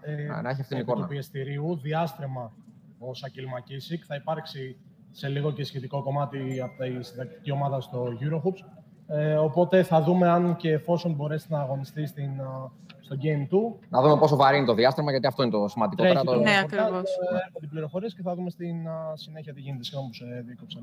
ε, 0.00 0.40
να 0.42 0.50
έχει 0.50 0.60
αυτή 0.60 0.74
την 0.74 0.78
εικόνα. 0.78 1.02
Του 1.02 1.08
πιεστηρίου, 1.08 1.76
διάστρεμα 1.76 2.52
ο 2.98 3.14
Σακίλ 3.14 3.46
Μακίσικ. 3.48 4.02
Θα 4.06 4.14
υπάρξει 4.14 4.76
σε 5.10 5.28
λίγο 5.28 5.52
και 5.52 5.64
σχετικό 5.64 6.02
κομμάτι 6.02 6.60
από 6.60 6.82
τη 6.82 7.04
συντακτική 7.04 7.50
ομάδα 7.50 7.80
στο 7.80 8.06
Eurohoops. 8.20 8.82
Ε, 9.08 9.34
οπότε 9.34 9.82
θα 9.82 10.02
δούμε 10.02 10.28
αν 10.28 10.56
και 10.56 10.70
εφόσον 10.72 11.12
μπορέσει 11.12 11.46
να 11.50 11.60
αγωνιστεί 11.60 12.06
στην, 12.06 12.30
στο 13.00 13.16
Game 13.22 13.54
2. 13.54 13.86
Να 13.88 14.02
δούμε 14.02 14.16
πόσο 14.18 14.36
βαρύ 14.36 14.56
είναι 14.56 14.66
το 14.66 14.74
διάστημα, 14.74 15.10
γιατί 15.10 15.26
αυτό 15.26 15.42
είναι 15.42 15.52
το 15.52 15.68
σημαντικό. 15.68 16.02
Τρέχει 16.02 16.24
το... 16.24 16.34
Ναι, 16.34 16.58
ακριβώς. 16.58 17.10
Έρχονται 17.46 17.66
οι 17.66 17.68
πληροφορίες 17.68 18.14
και 18.14 18.22
θα 18.22 18.34
δούμε 18.34 18.50
στην 18.50 18.76
συνέχεια 19.14 19.54
τι 19.54 19.60
γίνεται. 19.60 19.84
Συγγνώμη 19.84 20.08
που 20.08 20.14
σε 20.14 20.44
δίκοψα. 20.46 20.80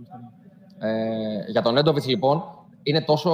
Ε, 0.85 1.51
για 1.51 1.61
τον 1.61 1.77
Έντοβιτς, 1.77 2.07
λοιπόν, 2.07 2.43
είναι 2.83 3.01
τόσο 3.01 3.31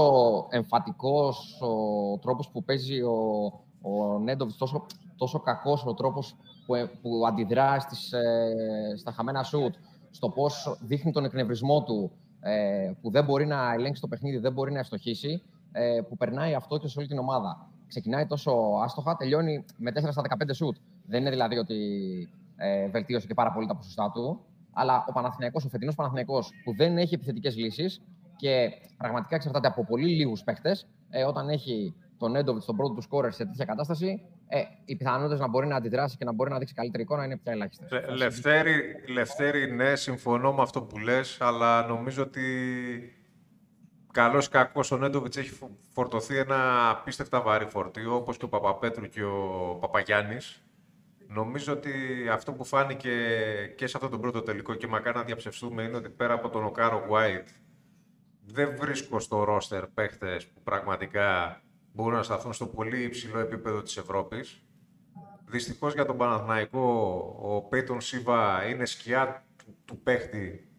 εμφατικός 0.50 1.62
ο 1.62 2.18
τρόπος 2.18 2.50
που 2.50 2.64
παίζει 2.64 3.02
ο, 3.02 3.44
ο 3.82 4.20
Νέντοβιτς, 4.20 4.58
τόσο, 4.58 4.86
τόσο 5.18 5.40
κακός 5.40 5.86
ο 5.86 5.94
τρόπος 5.94 6.36
που, 6.66 6.76
ε, 6.76 6.84
που 7.02 7.24
αντιδρά 7.28 7.80
στις, 7.80 8.12
ε, 8.14 8.94
στα 8.98 9.12
χαμένα 9.12 9.44
σουτ, 9.44 9.76
στο 10.12 10.30
πώς 10.30 10.78
δείχνει 10.82 11.12
τον 11.12 11.26
εκνευρισμό 11.26 11.84
του, 11.84 12.12
ε, 12.40 12.92
που 13.02 13.12
δεν 13.12 13.24
μπορεί 13.24 13.46
να 13.46 13.74
ελέγξει 13.74 14.02
το 14.02 14.08
παιχνίδι, 14.08 14.38
δεν 14.38 14.54
μπορεί 14.54 14.72
να 14.72 14.80
ευστοχήσει, 14.80 15.42
ε, 15.72 16.00
που 16.10 16.18
περνάει 16.18 16.54
αυτό 16.54 16.78
και 16.78 16.88
σε 16.88 17.00
όλη 17.00 17.08
την 17.08 17.18
ομάδα. 17.18 17.70
Ξεκινάει 17.88 18.26
τόσο 18.26 18.52
άστοχα, 18.84 19.16
τελειώνει 19.16 19.66
με 19.78 19.92
4 19.92 20.12
στα 20.12 20.22
15 20.22 20.54
σουτ. 20.54 20.76
Δεν 21.06 21.22
είναι 21.22 21.30
δηλαδή 21.30 21.58
ότι 21.58 21.76
ε, 22.56 22.88
βελτίωσε 22.88 23.28
και 23.28 23.34
πάρα 23.34 23.52
πολύ 23.52 23.68
τα 23.68 23.76
ποσοστά 23.76 24.12
του, 24.14 24.40
αλλά 24.80 25.06
ο 25.08 25.12
Παναθηναϊκός, 25.12 25.66
ο 25.66 25.70
φετινός 25.70 25.96
Παναθηναϊκός, 25.96 26.52
που 26.64 26.76
δεν 26.76 26.98
έχει 26.98 27.14
επιθετικές 27.14 27.56
λύσεις 27.56 28.02
και 28.36 28.70
πραγματικά 28.98 29.36
εξαρτάται 29.36 29.68
από 29.68 29.86
πολύ 29.86 30.08
λίγους 30.08 30.44
παίχτες, 30.44 30.88
ε, 31.10 31.24
όταν 31.24 31.50
έχει 31.50 31.96
τον 32.18 32.36
Έντοβιτς 32.36 32.64
στον 32.64 32.76
πρώτο 32.76 32.94
του 32.94 33.02
σκόρερ 33.02 33.32
σε 33.32 33.46
τέτοια 33.46 33.66
κατάσταση, 33.66 34.22
ε, 34.48 34.62
οι 34.86 34.96
πιθανότητες 34.96 35.40
να 35.40 35.48
μπορεί 35.48 35.68
να 35.68 35.76
αντιδράσει 35.76 36.18
και 36.18 36.26
να 36.26 36.34
μπορεί 36.34 36.50
να 36.50 36.58
δείξει 36.58 36.74
καλύτερη 36.74 37.04
εικόνα 37.04 37.26
είναι 37.26 37.38
πια 37.38 37.52
ελάχιστες. 37.52 37.90
Λευτέρη, 38.18 38.82
Λευτέρη, 39.08 39.72
ναι, 39.72 39.96
συμφωνώ 39.96 40.54
με 40.54 40.62
αυτό 40.62 40.82
που 40.82 40.98
λες, 40.98 41.38
αλλά 41.42 41.88
νομίζω 41.88 42.24
ότι 42.24 42.42
καλός 44.12 44.46
ή 44.46 44.50
κακός 44.50 44.92
ο 44.92 44.98
Νέντοβιτς 44.98 45.38
έχει 45.38 45.60
φορτωθεί 45.94 46.38
ένα 46.38 46.90
απίστευτα 46.90 47.42
βαρύ 47.42 47.66
φορτίο, 47.66 48.16
όπως 48.16 48.38
και 48.38 48.46
ο 48.46 48.50
Παπαπέτρου 48.50 49.10
και 49.10 49.24
ο 49.24 49.78
Παπαγιάννης. 49.80 50.64
Νομίζω 51.32 51.74
ότι 51.74 51.92
αυτό 52.32 52.54
που 52.54 52.64
φάνηκε 52.64 53.12
και 53.76 53.88
σε 53.88 53.98
αυτό 53.98 54.10
τον 54.10 54.22
πρώτο 54.22 54.42
τελικό 54.42 54.74
και 54.74 54.88
μακάρι 54.88 55.18
να 55.18 55.24
διαψευστούμε 55.24 55.84
είναι 55.84 55.98
ότι 55.98 56.10
πέρα 56.10 56.34
από 56.34 56.50
τον 56.50 56.64
Οκάρο 56.64 57.06
White 57.10 57.50
δεν 58.46 58.76
βρίσκω 58.80 59.20
στο 59.20 59.44
ρόστερ 59.44 59.88
παίχτες 59.88 60.48
που 60.48 60.62
πραγματικά 60.64 61.62
μπορούν 61.94 62.18
να 62.18 62.24
σταθούν 62.24 62.54
στο 62.54 62.68
πολύ 62.68 63.04
υψηλό 63.04 63.40
επίπεδο 63.40 63.82
της 63.82 63.98
Ευρώπης. 63.98 64.64
Δυστυχώς 65.46 65.94
για 65.94 66.06
τον 66.06 66.18
Παναθηναϊκό, 66.18 66.88
ο 67.42 67.62
Πέιτον 67.62 68.02
Σίβα 68.02 68.66
είναι 68.70 68.86
σκιά 68.86 69.46
του, 69.58 69.78
του 69.86 70.02
παίχτη 70.02 70.70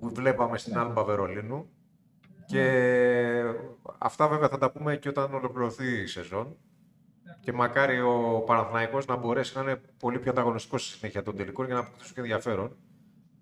που 0.00 0.08
βλέπαμε 0.14 0.58
στην 0.58 0.78
Άλμπα 0.78 1.04
Βερολίνου. 1.04 1.70
Και 2.46 3.42
αυτά 3.98 4.28
βέβαια 4.28 4.48
θα 4.48 4.58
τα 4.58 4.70
πούμε 4.70 4.96
και 4.96 5.08
όταν 5.08 5.34
ολοκληρωθεί 5.34 6.00
η 6.00 6.06
σεζόν. 6.06 6.56
Και 7.46 7.52
μακάρι 7.52 8.00
ο 8.00 8.42
Παναθηναϊκός 8.46 9.06
να 9.06 9.16
μπορέσει 9.16 9.56
να 9.56 9.62
είναι 9.62 9.80
πολύ 9.98 10.18
πιο 10.18 10.30
ανταγωνιστικός 10.30 10.86
στη 10.86 10.96
συνέχεια 10.96 11.22
των 11.22 11.36
τελικών 11.36 11.66
για 11.66 11.74
να 11.74 11.80
αποκτήσουν 11.80 12.14
και 12.14 12.20
ενδιαφέρον. 12.20 12.76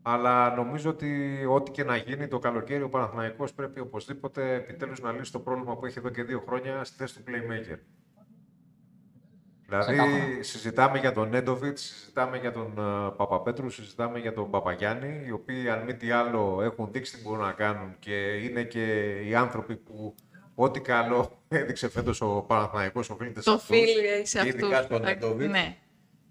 Αλλά 0.03 0.55
νομίζω 0.55 0.91
ότι 0.91 1.41
ό,τι 1.51 1.71
και 1.71 1.85
να 1.85 1.97
γίνει 1.97 2.29
το 2.29 2.39
καλοκαίρι, 2.39 2.83
ο 2.83 2.89
Παναθηναϊκός 2.89 3.53
πρέπει 3.53 3.81
οπωσδήποτε 3.81 4.55
επιτέλους 4.55 5.01
να 5.01 5.13
λύσει 5.13 5.33
το 5.33 5.39
πρόβλημα 5.39 5.77
που 5.77 5.87
έχει 5.87 5.99
εδώ 5.99 6.09
και 6.09 6.23
δύο 6.23 6.43
χρόνια 6.47 6.85
στη 6.85 6.97
θέση 6.97 7.23
του 7.23 7.23
playmaker. 7.27 7.79
Δηλαδή, 9.67 10.43
συζητάμε 10.43 10.99
για 10.99 11.13
τον 11.13 11.29
Νέντοβιτς, 11.29 11.83
συζητάμε 11.83 12.39
για 12.39 12.53
τον 12.53 12.75
uh, 12.79 13.13
Παπαπέτρου, 13.17 13.71
συζητάμε 13.71 14.19
για 14.19 14.33
τον 14.33 14.51
Παπαγιάννη, 14.51 15.23
οι 15.27 15.31
οποίοι 15.31 15.69
αν 15.69 15.85
μη 15.85 15.95
τι 15.95 16.11
άλλο 16.11 16.63
έχουν 16.63 16.89
δείξει 16.93 17.17
τι 17.17 17.23
μπορούν 17.23 17.45
να 17.45 17.53
κάνουν 17.53 17.97
και 17.99 18.15
είναι 18.15 18.63
και 18.63 19.15
οι 19.27 19.35
άνθρωποι 19.35 19.77
που 19.77 20.15
ό,τι 20.55 20.81
καλό 20.81 21.39
έδειξε 21.49 21.89
φέτος 21.89 22.21
ο 22.21 22.45
Παναθηναϊκός 22.47 23.11
οφείλεται 23.11 23.41
σε 23.43 23.51
αυτούς. 23.51 23.69
Το 23.69 23.75
φίλοι 23.75 24.27
σε 24.27 24.39
αυτούς. 24.39 24.55
Ειδικά 24.55 24.83
στον 24.83 25.03
Νέντοβιτ. 25.03 25.51
Ναι. 25.51 25.77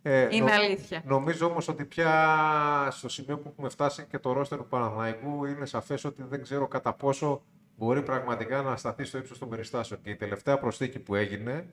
Ε, 0.06 0.28
Είναι 0.32 0.52
αλήθεια. 0.52 1.02
Νομίζω 1.06 1.48
όμως 1.48 1.68
ότι 1.68 1.86
πια 1.86 2.88
στο 2.92 3.10
σημείο 3.10 3.38
που 3.38 3.50
έχουμε 3.52 3.70
φτάσει 3.70 4.06
και 4.10 4.20
το 4.20 4.32
ρόστερ 4.32 4.58
του 4.58 4.68
Παναθηναϊκού 4.68 5.46
είναι 5.46 5.66
σαφές 5.66 6.04
ότι 6.04 6.24
δεν 6.24 6.42
ξέρω 6.42 6.68
κατά 6.68 6.94
πόσο 6.94 7.42
μπορεί 7.78 8.02
πραγματικά 8.02 8.62
να 8.62 8.76
σταθεί 8.76 9.04
στο 9.04 9.18
ύψος 9.18 9.40
των 9.40 9.50
περιστάσεων. 9.50 10.02
Και 10.02 10.10
η 10.10 10.16
τελευταία 10.16 10.58
προσθήκη 10.60 11.00
που 11.00 11.16
έγινε, 11.16 11.66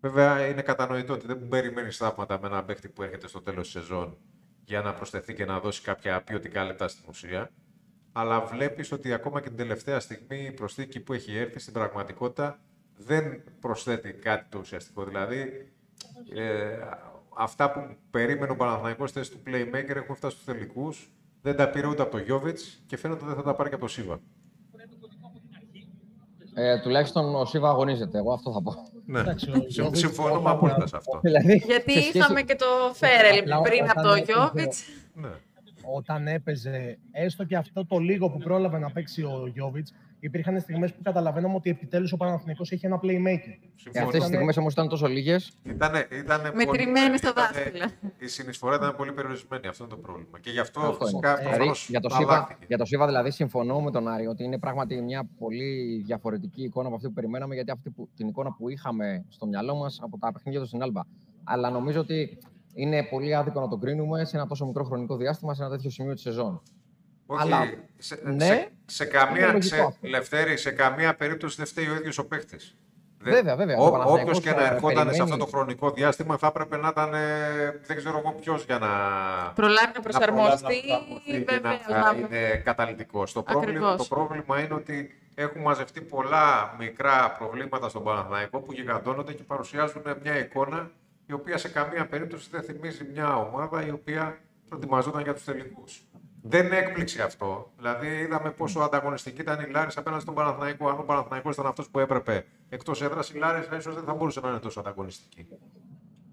βέβαια 0.00 0.46
είναι 0.46 0.62
κατανοητό 0.62 1.12
ότι 1.12 1.26
δεν 1.26 1.48
περιμένει 1.48 1.90
θαύματα 1.90 2.38
με 2.40 2.46
ένα 2.46 2.64
παίχτη 2.64 2.88
που 2.88 3.02
έρχεται 3.02 3.28
στο 3.28 3.40
τέλος 3.40 3.62
της 3.62 3.72
σεζόν 3.72 4.16
για 4.64 4.80
να 4.80 4.94
προσθεθεί 4.94 5.34
και 5.34 5.44
να 5.44 5.60
δώσει 5.60 5.82
κάποια 5.82 6.22
ποιοτικά 6.22 6.64
λεπτά 6.64 6.88
στην 6.88 7.04
ουσία. 7.08 7.50
Αλλά 8.16 8.40
βλέπεις 8.40 8.92
ότι 8.92 9.12
ακόμα 9.12 9.40
και 9.40 9.48
την 9.48 9.56
τελευταία 9.56 10.00
στιγμή 10.00 10.44
η 10.44 10.50
προσθήκη 10.52 11.00
που 11.00 11.12
έχει 11.12 11.36
έρθει 11.36 11.58
στην 11.58 11.72
πραγματικότητα 11.72 12.58
δεν 12.96 13.42
προσθέτει 13.60 14.12
κάτι 14.12 14.46
το 14.48 14.58
ουσιαστικό. 14.58 15.04
Δηλαδή, 15.04 15.72
ε, 16.34 16.78
αυτά 17.36 17.70
που 17.72 17.96
περίμενε 18.10 18.52
ο 18.52 18.56
Παναθηναϊκός 18.56 19.12
θέση 19.12 19.30
του 19.30 19.38
playmaker 19.46 19.94
έχουν 19.96 20.14
φτάσει 20.16 20.34
στους 20.34 20.46
τελικούς. 20.54 21.12
Δεν 21.42 21.56
τα 21.56 21.70
πήρε 21.70 21.86
ούτε 21.86 22.02
από 22.02 22.10
τον 22.10 22.22
Γιώβιτς 22.22 22.82
και 22.86 22.96
φαίνεται 22.96 23.18
ότι 23.24 23.28
δεν 23.34 23.42
θα 23.42 23.48
τα 23.50 23.54
πάρει 23.54 23.68
και 23.68 23.74
από 23.74 23.84
τον 23.84 23.94
Σίβα. 23.94 24.20
Ε, 26.54 26.80
τουλάχιστον 26.80 27.34
ο 27.34 27.44
Σίβα 27.44 27.68
αγωνίζεται, 27.68 28.18
εγώ 28.18 28.32
αυτό 28.32 28.52
θα 28.52 28.62
πω. 28.62 28.72
Ναι, 29.06 29.22
συμφωνούμε 29.92 30.50
απόλυτα 30.50 30.86
σε 30.86 30.96
αυτό. 30.96 31.18
Δηλαδή, 31.22 31.56
Γιατί 31.66 31.92
σε 31.92 32.00
σχέση- 32.00 32.16
είχαμε 32.18 32.42
και 32.42 32.54
το 32.54 32.66
Φέρελ 32.94 33.38
Απλά 33.38 33.60
πριν 33.60 33.82
όταν 33.82 33.90
από 33.98 34.02
το 34.08 34.14
έπαιζε- 34.14 34.26
Γιώβιτς. 34.36 34.84
Ναι. 35.14 35.28
Όταν 35.94 36.26
έπαιζε, 36.28 36.98
έστω 37.10 37.44
και 37.44 37.56
αυτό 37.56 37.86
το 37.86 37.98
λίγο 37.98 38.30
που 38.30 38.38
πρόλαβε 38.38 38.78
να 38.78 38.90
παίξει 38.90 39.22
ο 39.22 39.50
Γιώβιτς, 39.54 39.92
υπήρχαν 40.20 40.60
στιγμές 40.60 40.92
που 40.94 41.02
καταλαβαίναμε 41.02 41.54
ότι 41.54 41.70
επιτέλους 41.70 42.12
ο 42.12 42.16
Παναθηναϊκός 42.16 42.72
έχει 42.72 42.86
ένα 42.86 42.96
playmaker. 43.02 43.52
Ε, 43.52 43.68
Συμφωνώ. 43.74 44.04
αυτές 44.06 44.22
οι 44.22 44.26
στιγμές 44.26 44.56
όμως 44.56 44.72
ήταν 44.72 44.88
τόσο 44.88 45.06
λίγες. 45.06 45.52
Ήτανε, 45.62 46.06
ήτανε 46.12 46.50
Μετρημένες 46.54 47.04
πολύ- 47.06 47.18
στα 47.18 47.28
ήτανε- 47.30 47.54
δάχτυλα. 47.54 47.90
Η 48.18 48.26
συνεισφορά 48.26 48.74
ήταν 48.76 48.96
πολύ 48.96 49.12
περιορισμένη. 49.12 49.66
Αυτό 49.66 49.84
είναι 49.84 49.92
το 49.94 49.98
πρόβλημα. 50.00 50.38
Και 50.40 50.50
γι' 50.50 50.58
αυτό, 50.60 50.80
Αυτό 50.80 50.92
είναι. 50.94 51.04
φυσικά 51.04 51.30
Ε, 51.32 51.34
Δηλαδή, 51.36 51.50
προφανώς 51.56 51.88
για, 51.88 52.00
το 52.00 52.08
Σίβα, 52.08 52.32
αλλάχθηκε. 52.34 52.64
για 52.68 52.78
το 52.78 52.84
Σίβα 52.84 53.06
δηλαδή 53.06 53.30
συμφωνώ 53.30 53.80
με 53.80 53.90
τον 53.90 54.08
Άρη 54.08 54.26
ότι 54.26 54.44
είναι 54.44 54.58
πράγματι 54.58 55.00
μια 55.02 55.28
πολύ 55.38 56.02
διαφορετική 56.06 56.62
εικόνα 56.62 56.86
από 56.86 56.96
αυτή 56.96 57.08
που 57.08 57.14
περιμέναμε 57.14 57.54
γιατί 57.54 57.70
αυτή 57.70 57.90
που, 57.90 58.08
την 58.16 58.28
εικόνα 58.28 58.52
που 58.52 58.68
είχαμε 58.68 59.24
στο 59.28 59.46
μυαλό 59.46 59.74
μας 59.74 59.98
από 60.02 60.18
τα 60.18 60.32
παιχνίδια 60.32 60.60
του 60.60 60.66
στην 60.66 60.82
Άλμπα. 60.82 61.00
Αλλά 61.44 61.70
νομίζω 61.70 62.00
ότι 62.00 62.38
είναι 62.74 63.02
πολύ 63.02 63.34
άδικο 63.34 63.60
να 63.60 63.68
το 63.68 63.76
κρίνουμε 63.76 64.24
σε 64.24 64.36
ένα 64.36 64.46
τόσο 64.46 64.66
μικρό 64.66 64.84
χρονικό 64.84 65.16
διάστημα 65.16 65.54
σε 65.54 65.62
ένα 65.62 65.70
τέτοιο 65.70 65.90
σημείο 65.90 66.12
της 66.14 66.22
σεζόν. 66.22 66.62
Όχι, 67.26 67.42
αλλά, 67.42 67.60
σε, 67.98 68.20
ναι, 68.24 68.44
σε, 68.44 68.68
σε 68.86 69.04
καμία, 69.04 69.46
λογικό 69.46 69.62
σε, 69.76 69.80
αυτό. 69.80 70.08
Λευτέρη, 70.08 70.56
σε 70.56 70.70
καμία 70.70 71.14
περίπτωση 71.16 71.56
δεν 71.56 71.66
φταίει 71.66 71.88
ο 71.88 71.94
ίδιος 71.94 72.18
ο 72.18 72.26
παίχτης. 72.26 72.76
Βέβαια, 73.18 73.56
βέβαια. 73.56 73.76
Ο 73.78 73.84
Όποιο 73.86 73.98
Παναθηναϊκός, 73.98 74.40
και 74.40 74.50
να 74.50 74.62
ε, 74.62 74.64
ερχόταν 74.66 74.88
σε 74.90 75.04
περιμένει- 75.04 75.20
αυτό 75.32 75.36
το 75.36 75.46
χρονικό 75.46 75.90
διάστημα 75.90 76.36
θα 76.36 76.46
έπρεπε 76.46 76.76
να 76.76 76.88
ήταν, 76.88 77.14
ε, 77.14 77.18
δεν 77.86 77.96
ξέρω 77.96 78.18
εγώ 78.18 78.32
ποιος 78.40 78.64
για 78.64 78.78
να. 78.78 78.88
Προλάβει 79.54 79.92
να 79.94 80.00
προσαρμοστεί, 80.00 80.62
προλάβει 80.62 80.88
να 80.88 80.96
προσαρμοστεί 80.96 81.30
και 81.32 81.52
βεβαίως, 81.52 81.86
να 81.88 81.98
να- 82.12 82.18
είναι 82.18 82.56
καταλητικός. 82.64 83.32
Το 83.32 83.42
πρόβλημα, 83.42 83.88
Ακριβώς. 83.88 84.08
το 84.08 84.14
πρόβλημα 84.14 84.60
είναι 84.60 84.74
ότι 84.74 85.10
έχουν 85.34 85.60
μαζευτεί 85.62 86.00
πολλά 86.00 86.74
μικρά 86.78 87.34
προβλήματα 87.38 87.88
στον 87.88 88.02
Παναθηναϊκό 88.04 88.60
που 88.60 88.72
γιγαντώνονται 88.72 89.32
και 89.32 89.42
παρουσιάζουν 89.42 90.02
μια 90.22 90.38
εικόνα 90.38 90.90
η 91.26 91.32
οποία 91.32 91.58
σε 91.58 91.68
καμία 91.68 92.06
περίπτωση 92.06 92.48
δεν 92.50 92.62
θυμίζει 92.62 93.04
μια 93.04 93.36
ομάδα 93.36 93.86
η 93.86 93.90
οποία 93.90 94.38
προετοιμαζόταν 94.68 95.22
για 95.22 95.34
τους 95.34 95.44
τελικούς. 95.44 96.08
Δεν 96.42 96.72
έκπληξε 96.72 97.22
αυτό. 97.22 97.72
Δηλαδή, 97.76 98.06
είδαμε 98.06 98.50
πόσο 98.50 98.80
ανταγωνιστική 98.80 99.40
ήταν 99.40 99.60
η 99.60 99.70
Λάρισα 99.70 100.00
απέναντι 100.00 100.22
στον 100.22 100.34
Παναθηναϊκό. 100.34 100.88
Αν 100.88 100.98
ο 100.98 101.02
Παναθηναϊκός 101.02 101.54
ήταν 101.54 101.66
αυτός 101.66 101.88
που 101.88 101.98
έπρεπε 101.98 102.46
εκτός 102.68 103.02
έδρας, 103.02 103.30
η 103.30 103.36
Λάρισα 103.36 103.76
ίσως 103.76 103.94
δεν 103.94 104.04
θα 104.04 104.14
μπορούσε 104.14 104.40
να 104.40 104.48
είναι 104.48 104.58
τόσο 104.58 104.80
ανταγωνιστική. 104.80 105.46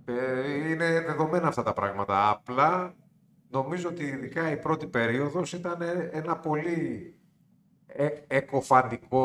Ε, 0.05 0.69
είναι 0.69 1.01
δεδομένα 1.01 1.47
αυτά 1.47 1.63
τα 1.63 1.73
πράγματα. 1.73 2.29
Απλά 2.29 2.93
νομίζω 3.49 3.89
ότι 3.89 4.03
ειδικά 4.03 4.51
η 4.51 4.57
πρώτη 4.57 4.87
περίοδος 4.87 5.53
ήταν 5.53 5.81
ε, 5.81 6.09
ένα 6.13 6.37
πολύ 6.37 7.15
ε, 7.95 8.07
εκοφαντικό 8.27 9.23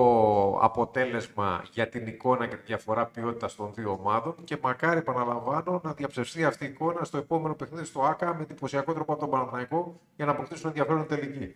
αποτέλεσμα 0.63 1.63
για 1.73 1.89
την 1.89 2.07
εικόνα 2.07 2.47
και 2.47 2.57
τη 2.57 2.63
διαφορά 2.67 3.07
ποιότητας 3.07 3.55
των 3.55 3.71
δύο 3.75 3.91
ομάδων 4.01 4.35
και 4.45 4.57
μακάρι, 4.63 4.99
επαναλαμβάνω, 4.99 5.81
να 5.85 5.93
διαψευστεί 5.93 6.45
αυτή 6.45 6.65
η 6.65 6.69
εικόνα 6.69 7.05
στο 7.05 7.19
επόμενο 7.19 7.55
παιχνίδι 7.55 7.85
στο 7.85 8.01
ΆΚΑ 8.03 8.35
με 8.35 8.43
εντυπωσιακό 8.43 8.93
τρόπο 8.93 9.13
από 9.13 9.21
τον 9.21 9.31
Παναθηναϊκό 9.31 10.01
για 10.17 10.25
να 10.25 10.31
αποκτήσουν 10.33 10.69
ενδιαφέρον 10.69 11.07
τελική. 11.07 11.55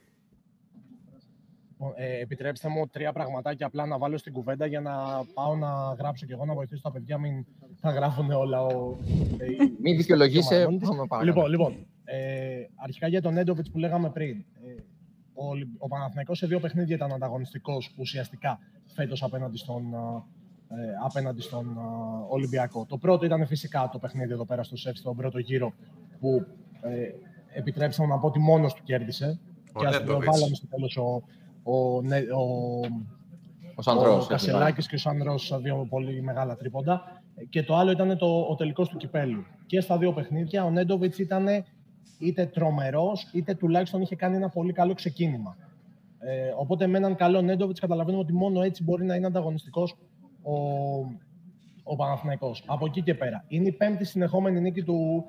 Ε, 1.96 2.20
επιτρέψτε 2.20 2.68
μου 2.68 2.86
τρία 2.86 3.12
πραγματάκια 3.12 3.66
απλά 3.66 3.86
να 3.86 3.98
βάλω 3.98 4.18
στην 4.18 4.32
κουβέντα 4.32 4.66
για 4.66 4.80
να 4.80 4.92
πάω 5.34 5.56
να 5.56 5.68
γράψω 5.98 6.26
και 6.26 6.32
εγώ 6.32 6.44
να 6.44 6.54
βοηθήσω 6.54 6.82
τα 6.82 6.90
παιδιά. 6.90 7.18
Μην 7.18 7.44
τα 7.80 7.90
γράφουν 7.90 8.30
όλα. 8.30 8.62
Ο, 8.62 8.96
ε, 9.38 9.44
η- 9.46 9.76
Μην 9.80 9.94
η 9.94 9.96
δικαιολογήσει. 9.96 10.54
Μαρονίτης. 10.54 10.88
Πάμε 10.88 11.06
παρακάτω. 11.06 11.24
Λοιπόν, 11.24 11.50
λοιπόν 11.50 11.86
ε, 12.04 12.66
αρχικά 12.76 13.08
για 13.08 13.22
τον 13.22 13.32
Νέντοβιτς 13.34 13.70
που 13.70 13.78
λέγαμε 13.78 14.10
πριν. 14.10 14.44
Ε, 15.40 15.44
ο, 15.44 15.48
Ολυ- 15.48 15.68
ο 15.78 15.88
Παναθηναϊκός 15.88 16.38
σε 16.38 16.46
δύο 16.46 16.60
παιχνίδια 16.60 16.96
ήταν 16.96 17.12
ανταγωνιστικός 17.12 17.94
ουσιαστικά 17.96 18.58
φέτος 18.94 19.22
απέναντι 19.22 19.56
στον, 19.56 19.94
α, 19.94 20.24
ε, 20.76 20.92
απέναντι 21.04 21.40
στον 21.40 21.78
α, 21.78 21.82
Ολυμπιακό. 22.28 22.86
Το 22.88 22.98
πρώτο 22.98 23.24
ήταν 23.24 23.46
φυσικά 23.46 23.88
το 23.92 23.98
παιχνίδι 23.98 24.32
εδώ 24.32 24.44
πέρα 24.44 24.62
στο 24.62 24.76
ΣΕΦ 24.76 24.96
στον 24.96 25.16
πρώτο 25.16 25.38
γύρο 25.38 25.72
που 26.20 26.46
ε, 26.82 27.10
επιτρέψτε 27.58 28.02
μου 28.02 28.08
να 28.08 28.18
πω 28.18 28.26
ότι 28.26 28.38
μόνος 28.38 28.74
του 28.74 28.82
κέρδισε. 28.82 29.38
Ο 29.72 29.80
και 29.80 29.86
ας 29.86 29.92
το 29.94 30.00
Νέντοβιτς. 30.00 30.26
βάλαμε 30.38 30.54
στο 30.54 30.66
τέλος 30.66 30.96
ο, 30.96 31.22
ο, 31.72 32.02
Νε- 32.02 32.30
ο, 32.32 32.80
Ο 33.74 33.82
Σαντρός, 33.82 34.24
Ο 34.24 34.28
Κασελάκης 34.28 34.86
και 34.88 34.94
ο 34.94 34.98
Σαντρός, 34.98 35.58
δύο 35.62 35.86
πολύ 35.88 36.22
μεγάλα 36.22 36.56
τρίποντα. 36.56 37.22
Και 37.48 37.62
το 37.62 37.76
άλλο 37.76 37.90
ήταν 37.90 38.18
το, 38.18 38.40
ο 38.50 38.54
τελικός 38.54 38.88
του 38.88 38.96
κυπέλου. 38.96 39.44
Και 39.66 39.80
στα 39.80 39.98
δύο 39.98 40.12
παιχνίδια 40.12 40.64
ο 40.64 40.70
Νέντοβιτς 40.70 41.18
ήταν 41.18 41.46
είτε 42.18 42.46
τρομερός, 42.46 43.30
είτε 43.32 43.54
τουλάχιστον 43.54 44.00
είχε 44.00 44.16
κάνει 44.16 44.36
ένα 44.36 44.48
πολύ 44.48 44.72
καλό 44.72 44.94
ξεκίνημα. 44.94 45.56
Ε, 46.18 46.52
οπότε 46.56 46.86
με 46.86 46.98
έναν 46.98 47.16
καλό 47.16 47.40
Νέντοβιτς 47.40 47.80
καταλαβαίνουμε 47.80 48.22
ότι 48.22 48.32
μόνο 48.32 48.62
έτσι 48.62 48.82
μπορεί 48.82 49.04
να 49.04 49.14
είναι 49.14 49.26
ανταγωνιστικός 49.26 49.96
ο, 50.42 50.54
ο 51.82 51.96
Παναθηναϊκός. 51.96 52.64
Από 52.66 52.86
εκεί 52.86 53.02
και 53.02 53.14
πέρα. 53.14 53.44
Είναι 53.48 53.68
η 53.68 53.72
πέμπτη 53.72 54.04
συνεχόμενη 54.04 54.60
νίκη 54.60 54.82
του 54.82 55.24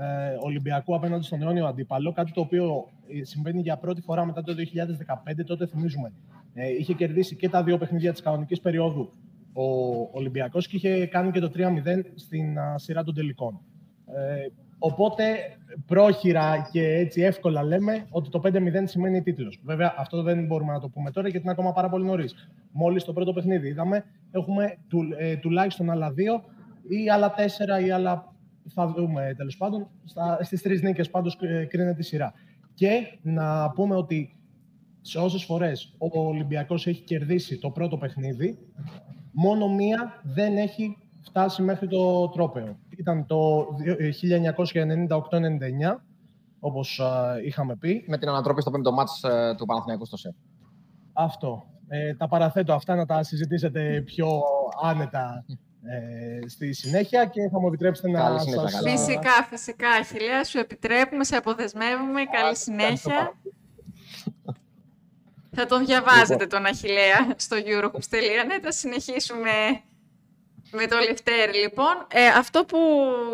ε, 0.00 0.36
Ολυμπιακού 0.40 0.94
απέναντι 0.94 1.24
στον 1.24 1.42
αιώνιο 1.42 1.66
αντίπαλο, 1.66 2.12
κάτι 2.12 2.32
το 2.32 2.40
οποίο 2.40 2.88
ε, 3.20 3.24
συμβαίνει 3.24 3.60
για 3.60 3.76
πρώτη 3.76 4.00
φορά 4.00 4.24
μετά 4.24 4.42
το 4.42 4.54
2015. 5.32 5.44
Τότε 5.46 5.66
θυμίζουμε, 5.66 6.12
ε, 6.54 6.68
είχε 6.68 6.94
κερδίσει 6.94 7.36
και 7.36 7.48
τα 7.48 7.62
δύο 7.62 7.78
παιχνίδια 7.78 8.12
της 8.12 8.20
κανονικής 8.22 8.60
περίοδου 8.60 9.10
ο 9.52 9.64
Ολυμπιακός 10.12 10.68
και 10.68 10.76
είχε 10.76 11.06
κάνει 11.06 11.30
και 11.30 11.40
το 11.40 11.50
3-0 11.54 11.60
στην 12.14 12.58
α, 12.58 12.78
σειρά 12.78 13.04
των 13.04 13.14
τελικών. 13.14 13.60
Ε, 14.06 14.46
οπότε 14.78 15.24
πρόχειρα 15.86 16.68
και 16.72 16.82
έτσι 16.82 17.20
εύκολα 17.20 17.62
λέμε 17.62 18.06
ότι 18.10 18.30
το 18.30 18.40
5-0 18.44 18.52
σημαίνει 18.84 19.22
τίτλος. 19.22 19.60
Βέβαια 19.64 19.94
αυτό 19.98 20.22
δεν 20.22 20.46
μπορούμε 20.46 20.72
να 20.72 20.80
το 20.80 20.88
πούμε 20.88 21.10
τώρα 21.10 21.28
γιατί 21.28 21.42
είναι 21.42 21.52
ακόμα 21.52 21.72
πάρα 21.72 21.88
πολύ 21.88 22.04
νωρίς. 22.04 22.34
Μόλις 22.72 23.04
το 23.04 23.12
πρώτο 23.12 23.32
παιχνίδι 23.32 23.68
είδαμε 23.68 24.04
έχουμε 24.30 24.78
του, 24.88 25.00
ε, 25.18 25.36
τουλάχιστον 25.36 25.90
άλλα 25.90 26.10
δύο 26.12 26.44
ή 26.88 27.10
άλλα 27.10 27.32
τέσσερα 27.32 27.80
ή 27.80 27.90
άλλα 27.90 28.34
θα 28.74 28.86
δούμε 28.86 29.34
τέλος 29.36 29.56
πάντων. 29.56 29.88
Στα, 30.04 30.38
στις 30.42 30.62
τρεις 30.62 30.82
νίκες 30.82 31.10
πάντως 31.10 31.38
ε, 31.40 31.64
κρίνεται 31.64 32.00
η 32.00 32.04
σειρά. 32.04 32.32
Και 32.74 33.18
να 33.22 33.70
πούμε 33.70 33.96
ότι 33.96 34.36
σε 35.00 35.18
όσες 35.18 35.44
φορές 35.44 35.94
ο 35.98 36.20
Ολυμπιακός 36.20 36.86
έχει 36.86 37.02
κερδίσει 37.02 37.58
το 37.58 37.70
πρώτο 37.70 37.96
παιχνίδι, 37.96 38.58
μόνο 39.32 39.68
μία 39.68 40.20
δεν 40.22 40.56
έχει 40.56 40.96
φτάσει 41.28 41.62
μέχρι 41.62 41.88
το 41.88 42.28
τρόπεο. 42.28 42.78
Ήταν 42.96 43.26
το 43.26 43.66
1998-99, 44.22 46.00
όπως 46.58 47.00
α, 47.00 47.40
είχαμε 47.44 47.76
πει. 47.76 48.04
Με 48.06 48.18
την 48.18 48.28
ανατροπή 48.28 48.60
στο 48.60 48.70
πέμπτο 48.70 48.92
μάτς 48.92 49.22
ε, 49.22 49.54
του 49.56 49.66
Παναθηναϊκού 49.66 50.04
στο 50.04 50.16
ΣΕΠ. 50.16 50.34
Αυτό. 51.12 51.66
Ε, 51.88 52.14
τα 52.14 52.28
παραθέτω 52.28 52.74
αυτά 52.74 52.94
να 52.94 53.06
τα 53.06 53.22
συζητήσετε 53.22 54.02
πιο 54.04 54.28
άνετα 54.82 55.44
ε, 55.82 56.48
στη 56.48 56.72
συνέχεια 56.72 57.24
και 57.24 57.48
θα 57.52 57.60
μου 57.60 57.66
επιτρέψετε 57.66 58.10
να 58.10 58.20
Καλή 58.20 58.40
συνέχεια, 58.40 58.68
σας... 58.68 58.72
καλά. 58.72 58.90
Φυσικά, 58.90 59.44
φυσικά, 59.50 59.88
Αχιλέα, 59.88 60.44
σου 60.44 60.58
επιτρέπουμε, 60.58 61.24
σε 61.24 61.36
αποδεσμεύουμε. 61.36 62.20
Καλή 62.24 62.56
συνέχεια. 62.56 63.36
Θα 65.50 65.66
τον 65.66 65.84
διαβάζετε 65.86 66.46
τον 66.46 66.64
Αχιλέα 66.64 67.34
στο 67.36 67.56
eurohoops.net. 67.56 68.60
Θα 68.62 68.70
συνεχίσουμε 68.70 69.50
με 70.70 70.86
το 70.86 70.96
Λευτέρη, 70.98 71.58
λοιπόν. 71.58 72.06
Ε, 72.08 72.26
αυτό 72.26 72.64
που 72.64 72.78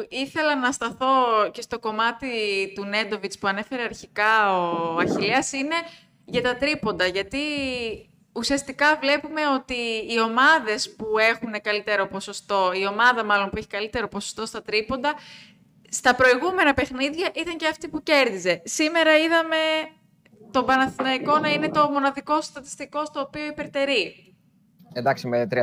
ήθελα 0.08 0.56
να 0.56 0.72
σταθώ 0.72 1.14
και 1.52 1.62
στο 1.62 1.78
κομμάτι 1.78 2.28
του 2.74 2.84
Νέντοβιτς 2.84 3.38
που 3.38 3.46
ανέφερε 3.46 3.82
αρχικά 3.82 4.58
ο 4.58 4.96
Αχιλέας 4.96 5.52
είναι 5.52 5.74
για 6.24 6.42
τα 6.42 6.56
τρίποντα, 6.56 7.06
γιατί 7.06 7.38
ουσιαστικά 8.32 8.96
βλέπουμε 9.00 9.40
ότι 9.54 9.74
οι 10.08 10.20
ομάδες 10.20 10.94
που 10.94 11.18
έχουν 11.18 11.60
καλύτερο 11.62 12.06
ποσοστό, 12.06 12.72
η 12.74 12.86
ομάδα 12.86 13.24
μάλλον 13.24 13.50
που 13.50 13.56
έχει 13.56 13.66
καλύτερο 13.66 14.08
ποσοστό 14.08 14.46
στα 14.46 14.62
τρίποντα, 14.62 15.14
στα 15.88 16.14
προηγούμενα 16.14 16.74
παιχνίδια 16.74 17.30
ήταν 17.34 17.56
και 17.56 17.66
αυτή 17.66 17.88
που 17.88 18.02
κέρδιζε. 18.02 18.62
Σήμερα 18.64 19.18
είδαμε 19.18 19.56
τον 20.50 20.64
Παναθηναϊκό 20.64 21.38
να 21.38 21.52
είναι 21.52 21.70
το 21.70 21.88
μοναδικό 21.88 22.40
στατιστικό 22.40 23.04
στο 23.04 23.20
οποίο 23.20 23.44
υπερτερεί. 23.44 24.31
Εντάξει, 24.92 25.28
με 25.28 25.46
33% 25.50 25.54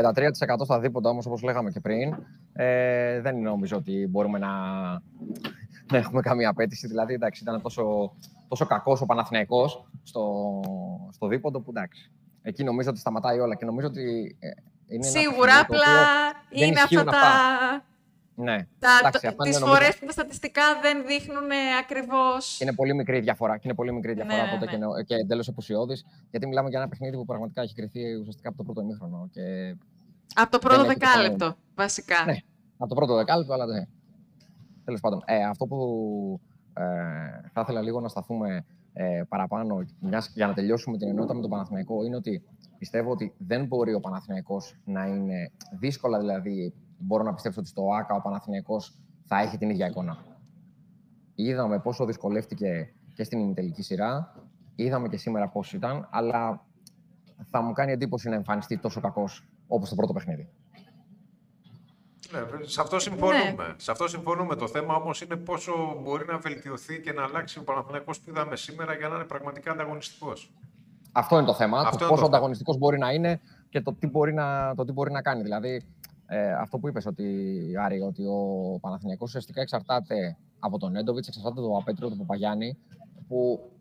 στα 0.64 0.80
δίποτα 0.80 1.10
όμως, 1.10 1.26
όπως 1.26 1.42
λέγαμε 1.42 1.72
και 1.72 1.80
πριν, 1.80 2.16
ε, 2.54 3.22
δεν 3.22 3.42
νομίζω 3.42 3.78
ότι 3.78 4.08
μπορούμε 4.10 4.40
να, 4.40 4.50
να 5.92 5.98
έχουμε 5.98 6.22
καμία 6.22 6.50
απέτηση. 6.50 6.88
Δηλαδή, 6.88 7.14
εντάξει, 7.14 7.44
ήταν 7.44 7.62
τόσο, 7.62 8.14
τόσο 8.48 8.66
κακός 8.66 9.02
ο 9.02 9.06
Παναθηναϊκός 9.06 9.86
στο, 10.04 10.24
στο 11.12 11.28
δίποντο 11.28 11.60
που 11.60 11.70
εντάξει. 11.70 12.12
Εκεί 12.42 12.64
νομίζω 12.64 12.90
ότι 12.90 13.00
σταματάει 13.00 13.40
όλα 13.40 13.56
και 13.56 13.66
νομίζω 13.66 13.88
ότι 13.88 14.36
ε, 14.40 14.50
είναι 14.88 15.08
ένα 15.08 15.20
Σίγουρα, 15.20 15.38
παιχνίδι 15.40 15.68
το 15.68 15.76
απλά 15.76 16.00
οποίο 16.46 16.60
δεν 16.60 16.68
είναι 16.68 16.80
αυτά 16.82 16.96
ισχύουν 16.96 17.06
τα... 17.06 17.12
Ναι, 17.12 17.18
τα 17.18 17.22
εντάξει, 17.22 17.40
το- 17.50 17.78
αυτά 17.78 17.89
τις 18.44 19.24
είναι, 19.24 19.36
νομίζω, 19.60 19.66
φορές 19.66 19.98
που 20.00 20.06
τα 20.06 20.12
στατιστικά 20.12 20.64
δεν 20.82 21.06
δείχνουν 21.06 21.50
ακριβώς... 21.80 22.60
είναι 22.60 22.74
πολύ 22.74 22.94
μικρή 22.94 23.18
η 23.18 23.20
διαφορά 23.20 23.54
και 23.56 23.62
είναι 23.64 23.74
πολύ 23.76 23.94
μικρή 23.94 24.12
η 24.12 24.14
διαφορά 24.14 24.44
Ναι, 24.44 24.50
οπότε 24.54 24.66
ναι. 24.66 24.72
και, 24.72 24.76
είναι- 24.78 25.04
και 25.04 25.16
εντελώς 25.16 25.48
επουσιώδη. 25.48 25.96
Γιατί 26.32 26.48
μιλάμε 26.48 26.70
για 26.70 26.80
ένα 26.80 26.88
παιχνίδι 26.88 27.16
που 27.16 27.26
πραγματικά 27.26 27.62
έχει 27.62 27.74
κρυθεί 27.76 28.16
ουσιαστικά 28.16 28.50
από 28.50 28.58
το 28.58 28.64
πρώτο 28.64 28.82
ημίχρονο. 28.82 29.30
Και 29.32 29.76
Από 30.36 30.52
το 30.52 30.60
πρώτο 30.60 30.82
έχει 30.82 30.94
το 30.94 31.00
δεκάλεπτο, 31.00 31.56
βασικά. 31.76 32.26
Ναι. 32.26 32.38
από 32.78 32.90
το 32.90 32.96
πρώτο 32.96 33.16
δεκάλεπτο, 33.16 33.54
αλλά 33.54 33.66
ναι. 33.66 33.84
Τέλος 34.86 35.00
πάντων, 35.02 35.22
ε, 35.26 35.44
αυτό 35.44 35.66
που 35.66 35.80
ε, 36.74 36.84
θα 37.54 37.62
ήθελα 37.62 37.82
λίγο 37.82 38.00
να 38.00 38.08
σταθούμε 38.08 38.66
ε, 38.94 39.22
παραπάνω 39.30 39.86
μιας, 40.00 40.32
για 40.36 40.48
να 40.48 40.54
τελειώσουμε 40.54 40.98
την 40.98 41.08
ενότητα 41.08 41.34
με 41.34 41.42
τον 41.42 41.50
Παναθηναϊκό 41.50 42.04
είναι 42.04 42.16
ότι 42.16 42.44
πιστεύω 42.78 43.12
ότι 43.12 43.34
δεν 43.38 43.66
μπορεί 43.66 43.94
ο 43.94 44.00
Παναθηναϊκός 44.00 44.80
να 44.86 45.06
είναι 45.06 45.52
δύσκολα 45.80 46.20
δηλαδή 46.20 46.74
μπορώ 46.98 47.24
να 47.24 47.34
πιστέψω 47.34 47.60
ότι 47.60 47.70
στο 47.70 47.88
ΆΚΑ 48.00 48.16
ο 48.16 48.22
Παναθηναϊκός 48.22 49.00
θα 49.26 49.40
έχει 49.42 49.58
την 49.58 49.70
ίδια 49.70 49.88
εικόνα. 49.88 50.18
Είδαμε 51.36 51.80
πόσο 51.80 52.06
δυσκολεύτηκε 52.06 52.94
και 53.14 53.24
στην 53.24 53.40
ημιτελική 53.40 53.82
σειρά, 53.82 54.36
είδαμε 54.76 55.08
και 55.08 55.18
σήμερα 55.18 55.50
πώς 55.50 55.74
ήταν, 55.74 56.08
αλλά 56.12 56.66
θα 57.44 57.62
μου 57.62 57.74
κάνει 57.74 57.92
εντύπωση 57.92 58.30
να 58.30 58.36
εμφανιστεί 58.36 58.78
τόσο 58.78 59.02
κακός 59.02 59.50
όπως 59.68 59.90
το 59.90 59.96
πρώτο 59.96 60.14
παιχνίδι. 60.14 60.50
Ναι, 62.32 62.66
σε 62.66 62.82
αυτό 62.82 63.00
συμφωνούμε. 63.00 63.76
Σε 63.78 63.92
αυτό 63.92 64.08
συμφωνούμε. 64.08 64.56
Το 64.56 64.68
θέμα 64.68 64.96
όμως 64.96 65.22
είναι 65.22 65.36
πόσο 65.36 65.74
μπορεί 66.04 66.26
να 66.26 66.38
βελτιωθεί 66.38 67.02
και 67.02 67.14
να 67.14 67.24
αλλάξει 67.24 67.60
ο 67.60 67.64
Παναθηναϊκός 67.64 68.20
που 68.20 68.30
είδαμε 68.30 68.56
σήμερα 68.56 68.94
για 68.94 69.08
να 69.08 69.16
είναι 69.16 69.24
πραγματικά 69.24 69.72
ανταγωνιστικός. 69.72 70.52
Αυτό 71.12 71.38
είναι 71.38 71.46
το 71.46 71.54
θέμα. 71.54 71.80
Αυτό 71.80 71.90
το 71.90 71.98
είναι 71.98 72.10
πόσο 72.10 72.22
το 72.22 72.26
θέμα. 72.26 72.28
ανταγωνιστικός 72.28 72.78
μπορεί 72.78 72.98
να 72.98 73.12
είναι 73.12 73.42
και 73.70 73.82
το 73.82 73.94
τι 73.94 74.08
μπορεί 74.08 74.34
να, 74.34 74.76
το 74.76 74.86
τι 74.86 74.92
μπορεί 74.92 75.12
να 75.12 75.22
κάνει. 75.22 75.42
Δηλαδή, 75.42 75.82
ε, 76.26 76.54
αυτό 76.54 76.78
που 76.78 76.88
είπες 76.88 77.06
ότι, 77.06 77.26
Άρη, 77.84 78.02
ότι 78.02 78.26
ο 78.26 78.78
Παναθηναϊκός 78.82 79.28
ουσιαστικά 79.28 79.62
εξαρτάται 79.62 80.38
από 80.60 80.78
τον 80.78 80.96
Έντοβιτς, 80.96 81.28
εξαρτάται 81.28 81.60
από 81.60 81.70
τον 81.70 81.78
Απέτριο, 81.78 82.10
τον 82.10 82.18
Παπαγιάννη, 82.18 82.78
που 83.28 83.72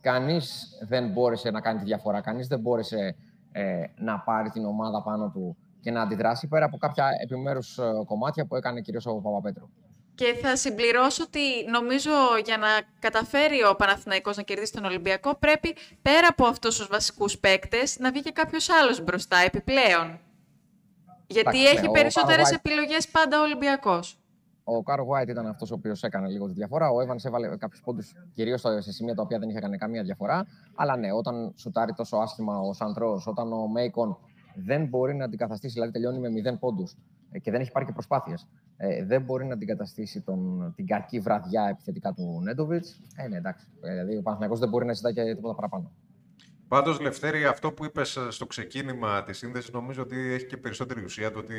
κανείς 0.00 0.68
δεν 0.88 1.08
μπόρεσε 1.08 1.50
να 1.50 1.60
κάνει 1.60 1.78
τη 1.78 1.84
διαφορά. 1.84 2.20
Κανείς 2.20 2.46
δεν 2.46 2.60
μπόρεσε 2.60 3.16
ε, 3.52 3.84
να 3.96 4.18
πάρει 4.18 4.50
την 4.50 4.64
ομάδα 4.64 5.02
πάνω 5.02 5.30
του 5.30 5.56
και 5.82 5.90
να 5.90 6.02
αντιδράσει 6.02 6.46
πέρα 6.46 6.64
από 6.64 6.76
κάποια 6.76 7.06
επιμέρους 7.22 7.78
κομμάτια 8.06 8.46
που 8.46 8.56
έκανε 8.56 8.80
κυρίως 8.80 9.06
ο 9.06 9.14
Παπαπέτρου. 9.14 9.68
Και 10.14 10.34
θα 10.42 10.56
συμπληρώσω 10.56 11.22
ότι 11.26 11.40
νομίζω 11.70 12.10
για 12.44 12.56
να 12.56 12.66
καταφέρει 12.98 13.64
ο 13.70 13.74
Παναθηναϊκός 13.76 14.36
να 14.36 14.42
κερδίσει 14.42 14.72
τον 14.72 14.84
Ολυμπιακό 14.84 15.34
πρέπει 15.34 15.74
πέρα 16.02 16.26
από 16.30 16.46
αυτούς 16.46 16.76
τους 16.76 16.86
βασικούς 16.86 17.38
παίκτες 17.38 17.98
να 17.98 18.10
βγει 18.10 18.22
και 18.22 18.30
κάποιος 18.32 18.70
άλλος 18.70 19.02
μπροστά 19.04 19.36
επιπλέον. 19.36 20.18
Γιατί 21.26 21.58
Εντάξει, 21.58 21.76
έχει 21.76 21.82
ναι, 21.82 21.88
ο 21.88 21.90
περισσότερες 21.90 22.48
Carl 22.48 22.52
White- 22.52 22.60
επιλογές 22.64 23.08
πάντα 23.08 23.38
ο 23.38 23.42
Ολυμπιακός. 23.42 24.16
Ο 24.64 24.82
Κάρο 24.82 25.06
White 25.10 25.28
ήταν 25.28 25.46
αυτός 25.46 25.70
ο 25.70 25.74
οποίος 25.74 26.02
έκανε 26.02 26.28
λίγο 26.28 26.46
τη 26.46 26.52
διαφορά. 26.52 26.88
Ο 26.90 26.96
Evans 27.00 27.24
έβαλε 27.24 27.56
κάποιους 27.56 27.80
πόντους 27.84 28.12
κυρίως 28.34 28.60
σε 28.60 28.92
σημεία 28.92 29.14
τα 29.14 29.22
οποία 29.22 29.38
δεν 29.38 29.48
είχε 29.48 29.58
κάνει 29.58 29.76
καμία 29.78 30.02
διαφορά. 30.02 30.46
Αλλά 30.74 30.96
ναι, 30.96 31.12
όταν 31.12 31.52
σουτάρει 31.56 31.92
τόσο 31.94 32.16
άσχημα 32.16 32.58
ο 32.58 32.72
Σαντρός, 32.72 33.26
όταν 33.26 33.52
ο 33.52 33.66
Μέικον 33.66 34.18
δεν 34.54 34.86
μπορεί 34.86 35.14
να 35.14 35.24
αντικαταστήσει, 35.24 35.72
δηλαδή 35.72 35.92
τελειώνει 35.92 36.18
με 36.18 36.52
0 36.52 36.58
πόντους 36.58 36.96
και 37.42 37.50
δεν 37.50 37.60
έχει 37.60 37.70
πάρει 37.70 37.86
και 37.86 37.92
προσπάθειες, 37.92 38.48
ε, 38.76 39.04
δεν 39.04 39.22
μπορεί 39.22 39.44
να 39.44 39.54
αντικαταστήσει 39.54 40.20
τον, 40.20 40.72
την 40.76 40.86
κακή 40.86 41.20
βραδιά 41.20 41.68
επιθετικά 41.70 42.12
του 42.12 42.40
Νέντοβιτς. 42.42 43.00
Ε, 43.16 43.28
ναι, 43.28 43.36
εντάξει. 43.36 43.66
Ε, 43.80 43.90
Δηλαδή 43.90 44.16
ο 44.16 44.22
Παναθηναϊκός 44.22 44.58
δεν 44.58 44.68
μπορεί 44.68 44.86
να 44.86 44.92
ζητάει 44.92 45.12
και 45.12 45.34
τίποτα 45.34 45.54
παραπάνω. 45.54 45.92
Πάντως, 46.68 47.00
Λευτέρη, 47.00 47.44
αυτό 47.44 47.72
που 47.72 47.84
είπες 47.84 48.16
ε, 48.16 48.30
στο 48.30 48.46
ξεκίνημα 48.46 49.22
της 49.22 49.38
σύνδεσης 49.38 49.72
νομίζω 49.72 50.02
ότι 50.02 50.32
έχει 50.32 50.46
και 50.46 50.56
περισσότερη 50.56 51.04
ουσία 51.04 51.30
το 51.30 51.38
ότι 51.38 51.54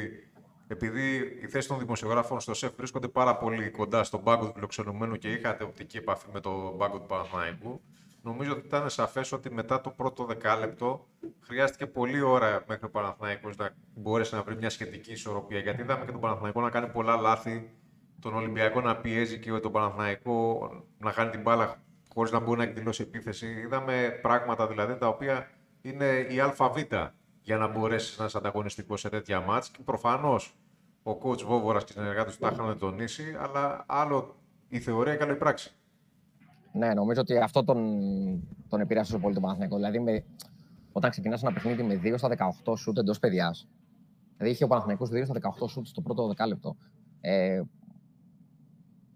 επειδή 0.68 1.18
οι 1.42 1.48
θέσεις 1.48 1.68
των 1.68 1.80
δημοσιογράφων 1.80 2.40
στο 2.40 2.54
ΣΕΦ 2.54 2.76
βρίσκονται 2.76 3.08
πάρα 3.08 3.38
πολύ 3.38 3.70
κοντά 3.70 4.04
στον 4.04 4.24
πάγκο 4.24 4.46
του 4.46 4.54
φιλοξενουμένου 4.54 5.16
και 5.16 5.32
είχατε 5.32 5.64
οπτική 5.64 5.98
επαφή 5.98 6.28
με 6.34 6.40
τον 6.40 6.78
πάγκο 6.78 7.00
του 7.00 7.06
Παναθηναϊκού, 7.08 7.82
νομίζω 8.24 8.52
ότι 8.52 8.66
ήταν 8.66 8.90
σαφές 8.90 9.32
ότι 9.32 9.54
μετά 9.54 9.82
το 9.82 9.90
πρώτο 9.90 10.26
δεκάλεπτο 10.26 11.08
χρειάστηκε 11.40 11.88
πολλή 11.88 12.22
ώρα 12.22 12.64
μέχρι 12.68 12.86
ο 12.86 12.90
Παναθηναϊκός 12.90 13.56
να 13.56 13.76
μπορέσει 13.96 14.36
να 14.36 14.44
βρει 14.44 14.56
μια 14.56 14.70
σχετική 14.70 15.12
ισορροπία. 15.12 15.60
Γιατί 15.60 15.82
είδαμε 15.82 16.06
και 16.06 16.12
τον 16.12 16.22
Παναθηναϊκό 16.22 16.62
να 16.62 16.70
κάνει 16.70 16.88
πολλά 16.88 17.16
λάθη, 17.16 17.72
τον 18.20 18.36
Ολυμπιακό 18.36 18.82
να 18.82 18.98
πιέζει 18.98 19.40
και 19.40 19.52
τον 19.52 19.72
Παναθηναϊκό 19.72 20.70
να 20.98 21.12
χάνει 21.12 21.30
την 21.30 21.42
μπάλα 21.42 21.82
χωρίς 22.14 22.32
να 22.32 22.40
μπορεί 22.40 22.58
να 22.58 22.64
εκδηλώσει 22.64 23.02
επίθεση. 23.02 23.48
Είδαμε 23.48 24.20
πράγματα 24.22 24.68
δηλαδή 24.68 24.98
τα 24.98 25.08
οποία 25.08 25.50
είναι 25.82 26.28
η 26.30 26.40
ΑΒ 26.40 26.78
για 27.42 27.58
να 27.58 27.68
μπορέσεις 27.68 28.18
να 28.18 28.26
είσαι 28.26 28.38
ανταγωνιστικός 28.38 29.00
σε 29.00 29.10
τέτοια 29.10 29.42
μάτς. 29.42 29.70
Και 29.70 29.80
προφανώς 29.86 30.56
ο 31.04 31.12
coach 31.12 31.44
Βόβορας 31.44 31.84
και 31.84 31.92
οι 31.92 31.96
συνεργάτες 31.96 32.34
του 32.34 32.40
τα 32.40 32.50
είχαν 32.54 32.78
τονίσει, 32.80 33.38
αλλά 33.40 33.84
άλλο 33.88 34.36
η 34.70 34.80
θεωρία 34.80 35.16
και 35.16 35.24
άλλο 35.24 35.34
η 35.34 35.36
πράξη. 35.38 35.74
Ναι, 36.74 36.94
νομίζω 36.94 37.22
ότι 37.22 37.38
αυτό 37.38 37.64
τον, 37.64 37.78
τον 38.70 38.80
επηρέασε 38.80 39.12
τόσο 39.12 39.24
πολύ 39.24 39.34
τον 39.34 39.44
Παναθηναϊκό. 39.44 39.76
Δηλαδή, 39.76 40.00
με, 40.00 40.24
όταν 40.92 41.12
ξεκινάς 41.12 41.44
ένα 41.44 41.54
παιχνίδι 41.54 41.84
με 41.84 42.00
2 42.04 42.14
στα 42.18 42.30
18 42.66 42.74
σουτ 42.78 42.98
εντός 42.98 43.20
παιδιάς. 43.20 43.68
Δηλαδή 44.38 44.54
είχε 44.54 44.64
ο 44.64 44.68
Παναθηναϊκός 44.68 45.10
2 45.10 45.22
στα 45.24 45.34
18 45.64 45.70
σουτ 45.70 45.88
στο 45.88 46.02
πρώτο 46.02 46.28
δεκάλεπτο. 46.28 46.76
Ε, 47.22 47.62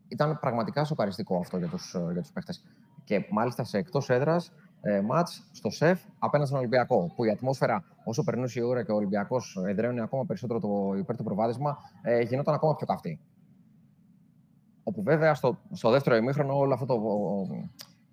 ήταν 0.08 0.40
πραγματικά 0.40 0.84
σοκαριστικό 0.84 1.38
αυτό 1.38 1.58
για 1.58 1.68
τους, 1.68 1.96
για 2.12 2.22
τους 2.22 2.32
παίχτες. 2.32 2.64
Και 3.04 3.28
μάλιστα 3.32 3.64
σε 3.64 3.78
εκτός 3.78 4.10
έδρας 4.10 4.52
ε, 4.82 5.02
μάτς 5.02 5.44
στο 5.52 5.70
ΣΕΦ 5.70 6.02
απέναντι 6.20 6.48
στον 6.50 6.60
Ολυμπιακό. 6.60 7.12
Που 7.16 7.26
η 7.26 7.30
ατμόσφαιρα, 7.30 7.84
όσο 8.04 8.24
περνούσε 8.24 8.60
η 8.60 8.64
ώρα 8.64 8.84
και 8.84 8.92
ο 8.92 8.96
Ολυμπιακός 8.96 9.58
εδραίωνε 9.68 10.02
ακόμα 10.02 10.26
περισσότερο 10.26 10.60
το 10.60 10.94
υπέρ 10.98 11.18
του 11.18 11.24
προβάδισμα, 11.24 11.78
ε, 12.02 12.22
γινόταν 12.22 12.54
ακόμα 12.54 12.76
πιο 12.76 12.86
καυτή. 12.86 13.20
Όπου 14.88 15.04
βέβαια 15.04 15.34
στο, 15.34 15.58
στο 15.72 15.90
δεύτερο 15.90 16.16
ημίχρονο 16.16 16.58
όλο 16.58 16.74
αυτό 16.74 16.86
το, 16.86 17.02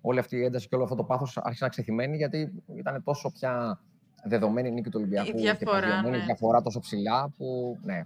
όλη 0.01 0.19
αυτή 0.19 0.35
η 0.35 0.43
ένταση 0.43 0.67
και 0.67 0.75
όλο 0.75 0.83
αυτό 0.83 0.95
το 0.95 1.03
πάθος 1.03 1.37
άρχισε 1.37 1.63
να 1.63 1.69
ξεθυμένει 1.69 2.17
γιατί 2.17 2.63
ήταν 2.75 3.03
τόσο 3.03 3.31
πια 3.31 3.79
δεδομένη 4.23 4.67
η 4.67 4.71
νίκη 4.71 4.89
του 4.89 4.97
Ολυμπιακού 4.99 5.37
η 5.37 5.41
διαφορά, 5.41 6.01
και 6.03 6.09
ναι. 6.09 6.17
διαφορά 6.17 6.61
τόσο 6.61 6.79
ψηλά 6.79 7.29
που 7.37 7.77
ναι, 7.83 8.01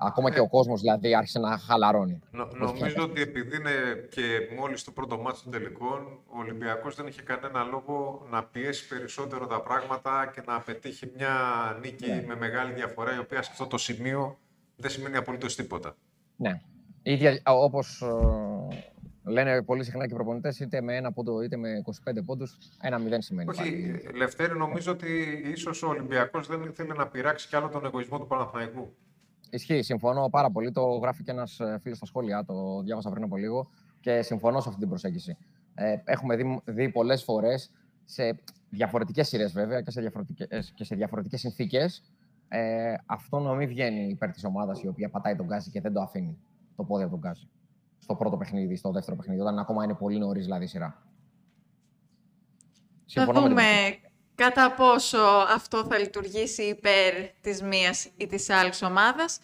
Ακόμα 0.00 0.30
και 0.30 0.40
ο 0.40 0.48
κόσμος 0.48 0.80
δηλαδή 0.80 1.14
άρχισε 1.14 1.38
να 1.38 1.58
χαλαρώνει. 1.58 2.20
Νο, 2.30 2.48
νομίζω 2.52 3.02
ότι 3.02 3.20
επειδή 3.20 3.56
είναι 3.56 3.70
και 4.10 4.22
μόλις 4.58 4.84
το 4.84 4.90
πρώτο 4.90 5.18
μάτι 5.18 5.42
των 5.42 5.52
τελικών, 5.52 6.20
ο 6.26 6.38
Ολυμπιακός 6.38 6.94
δεν 6.94 7.06
είχε 7.06 7.22
κανένα 7.22 7.62
λόγο 7.62 8.26
να 8.30 8.44
πιέσει 8.44 8.88
περισσότερο 8.88 9.46
τα 9.46 9.60
πράγματα 9.60 10.30
και 10.34 10.42
να 10.46 10.60
πετύχει 10.60 11.12
μια 11.16 11.32
νίκη 11.80 12.10
Ναι. 12.10 12.24
με 12.26 12.36
μεγάλη 12.36 12.72
διαφορά, 12.72 13.14
η 13.14 13.18
οποία 13.18 13.42
σε 13.42 13.50
αυτό 13.52 13.66
το 13.66 13.78
σημείο 13.78 14.38
δεν 14.76 14.90
σημαίνει 14.90 15.16
απολύτως 15.16 15.56
τίποτα. 15.56 15.96
Ναι. 16.36 16.60
Ίδια, 17.08 17.40
όπως 17.44 18.02
ε, 18.02 19.30
λένε 19.30 19.62
πολύ 19.62 19.84
συχνά 19.84 20.06
και 20.06 20.12
οι 20.12 20.16
προπονητές, 20.16 20.60
είτε 20.60 20.80
με 20.80 20.96
ένα 20.96 21.12
πόντο 21.12 21.42
είτε 21.42 21.56
με 21.56 21.82
25 22.10 22.24
πόντους, 22.24 22.58
ένα 22.80 22.98
μηδέν 22.98 23.22
σημαίνει. 23.22 23.48
Όχι, 23.48 23.58
πάλι. 23.58 24.16
Λευτέρη, 24.16 24.56
νομίζω 24.56 24.92
ότι 24.92 25.08
ίσως 25.54 25.82
ο 25.82 25.88
Ολυμπιακός 25.88 26.46
δεν 26.46 26.62
ήθελε 26.62 26.94
να 26.94 27.06
πειράξει 27.06 27.48
κι 27.48 27.56
άλλο 27.56 27.68
τον 27.68 27.84
εγωισμό 27.84 28.18
του 28.18 28.26
Παναθηναϊκού. 28.26 28.94
Ισχύει, 29.50 29.82
συμφωνώ 29.82 30.28
πάρα 30.28 30.50
πολύ. 30.50 30.72
Το 30.72 30.82
γράφει 30.82 31.22
και 31.22 31.30
ένα 31.30 31.46
φίλος 31.82 31.96
στα 31.96 32.06
σχόλια, 32.06 32.44
το 32.44 32.82
διάβασα 32.82 33.10
πριν 33.10 33.22
από 33.22 33.36
λίγο 33.36 33.70
και 34.00 34.22
συμφωνώ 34.22 34.60
σε 34.60 34.68
αυτή 34.68 34.80
την 34.80 34.88
προσέγγιση. 34.88 35.36
Ε, 35.74 35.96
έχουμε 36.04 36.36
δει, 36.36 36.60
δει 36.64 36.88
πολλές 36.88 37.22
φορές 37.24 37.70
σε 38.04 38.38
διαφορετικές 38.70 39.28
σειρές 39.28 39.52
βέβαια 39.52 39.80
και 39.80 39.90
σε 39.90 40.00
διαφορετικέ 40.00 40.46
και 40.74 40.84
σε 40.84 40.94
διαφορετικές 40.94 41.40
συνθήκες. 41.40 42.02
Ε, 42.48 42.94
αυτό 43.06 43.38
να 43.38 43.54
μην 43.54 43.68
βγαίνει 43.68 44.08
υπέρ 44.08 44.30
της 44.30 44.44
ομάδας 44.44 44.82
η 44.82 44.88
οποία 44.88 45.08
πατάει 45.08 45.36
τον 45.36 45.46
γκάζι 45.46 45.70
και 45.70 45.80
δεν 45.80 45.92
το 45.92 46.00
αφήνει 46.00 46.38
το 46.78 46.84
πόδι 46.84 47.02
από 47.02 47.10
τον 47.10 47.20
γκάζι. 47.20 47.48
Στο 47.98 48.14
πρώτο 48.14 48.36
παιχνίδι, 48.36 48.76
στο 48.76 48.90
δεύτερο 48.90 49.16
παιχνίδι, 49.16 49.40
όταν 49.40 49.58
ακόμα 49.58 49.84
είναι 49.84 49.94
πολύ 49.94 50.18
νωρίς 50.18 50.44
δηλαδή 50.44 50.64
η 50.64 50.66
σειρά. 50.66 51.02
Θα 53.06 53.20
Συμφωνώ 53.20 53.40
με 53.40 53.46
την 53.46 53.56
δούμε 53.56 53.62
προσέγγιση. 53.62 54.00
κατά 54.34 54.74
πόσο 54.74 55.18
αυτό 55.54 55.84
θα 55.84 55.98
λειτουργήσει 55.98 56.62
υπέρ 56.62 57.14
της 57.40 57.62
μίας 57.62 58.08
ή 58.16 58.26
της 58.26 58.50
άλλης 58.50 58.82
ομάδας. 58.82 59.40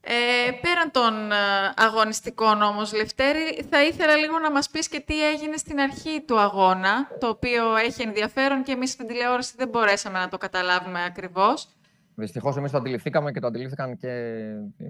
Ε, 0.00 0.50
πέραν 0.60 0.90
των 0.90 1.32
ε, 1.32 1.36
αγωνιστικών 1.76 2.62
όμως, 2.62 2.92
Λευτέρη, 2.92 3.66
θα 3.70 3.84
ήθελα 3.84 4.16
λίγο 4.16 4.38
να 4.38 4.50
μας 4.50 4.70
πεις 4.70 4.88
και 4.88 5.00
τι 5.00 5.28
έγινε 5.28 5.56
στην 5.56 5.80
αρχή 5.80 6.22
του 6.26 6.38
αγώνα, 6.40 7.08
το 7.20 7.28
οποίο 7.28 7.76
έχει 7.76 8.02
ενδιαφέρον 8.02 8.62
και 8.62 8.72
εμείς 8.72 8.90
στην 8.90 9.06
τηλεόραση 9.06 9.54
δεν 9.56 9.68
μπορέσαμε 9.68 10.18
να 10.18 10.28
το 10.28 10.38
καταλάβουμε 10.38 11.04
ακριβώς. 11.04 11.68
Δυστυχώς 12.14 12.56
εμείς 12.56 12.70
το 12.70 12.78
αντιληφθήκαμε 12.78 13.32
και 13.32 13.40
το 13.40 13.46
αντιλήφθηκαν 13.46 13.96
και 13.96 14.08
ε, 14.78 14.86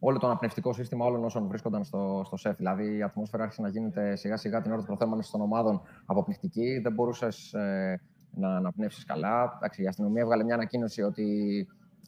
όλο 0.00 0.18
το 0.18 0.26
αναπνευστικό 0.26 0.72
σύστημα 0.72 1.04
όλων 1.04 1.24
όσων 1.24 1.46
βρίσκονταν 1.46 1.84
στο, 1.84 2.22
στο 2.24 2.36
σεφ. 2.36 2.56
Δηλαδή 2.56 2.96
η 2.96 3.02
ατμόσφαιρα 3.02 3.42
άρχισε 3.42 3.62
να 3.62 3.68
γίνεται 3.68 4.16
σιγά 4.16 4.36
σιγά 4.36 4.60
την 4.62 4.70
ώρα 4.72 4.80
τη 4.80 4.86
προθέμανση 4.86 5.30
των 5.30 5.40
ομάδων 5.40 5.80
αποπληκτική. 6.06 6.78
Δεν 6.82 6.92
μπορούσες 6.92 7.52
ε, 7.54 8.00
να 8.34 8.56
αναπνεύσεις 8.56 9.04
καλά. 9.04 9.52
Εντάξει, 9.56 9.82
η 9.82 9.86
αστυνομία 9.86 10.22
έβγαλε 10.22 10.44
μια 10.44 10.54
ανακοίνωση 10.54 11.02
ότι 11.02 11.26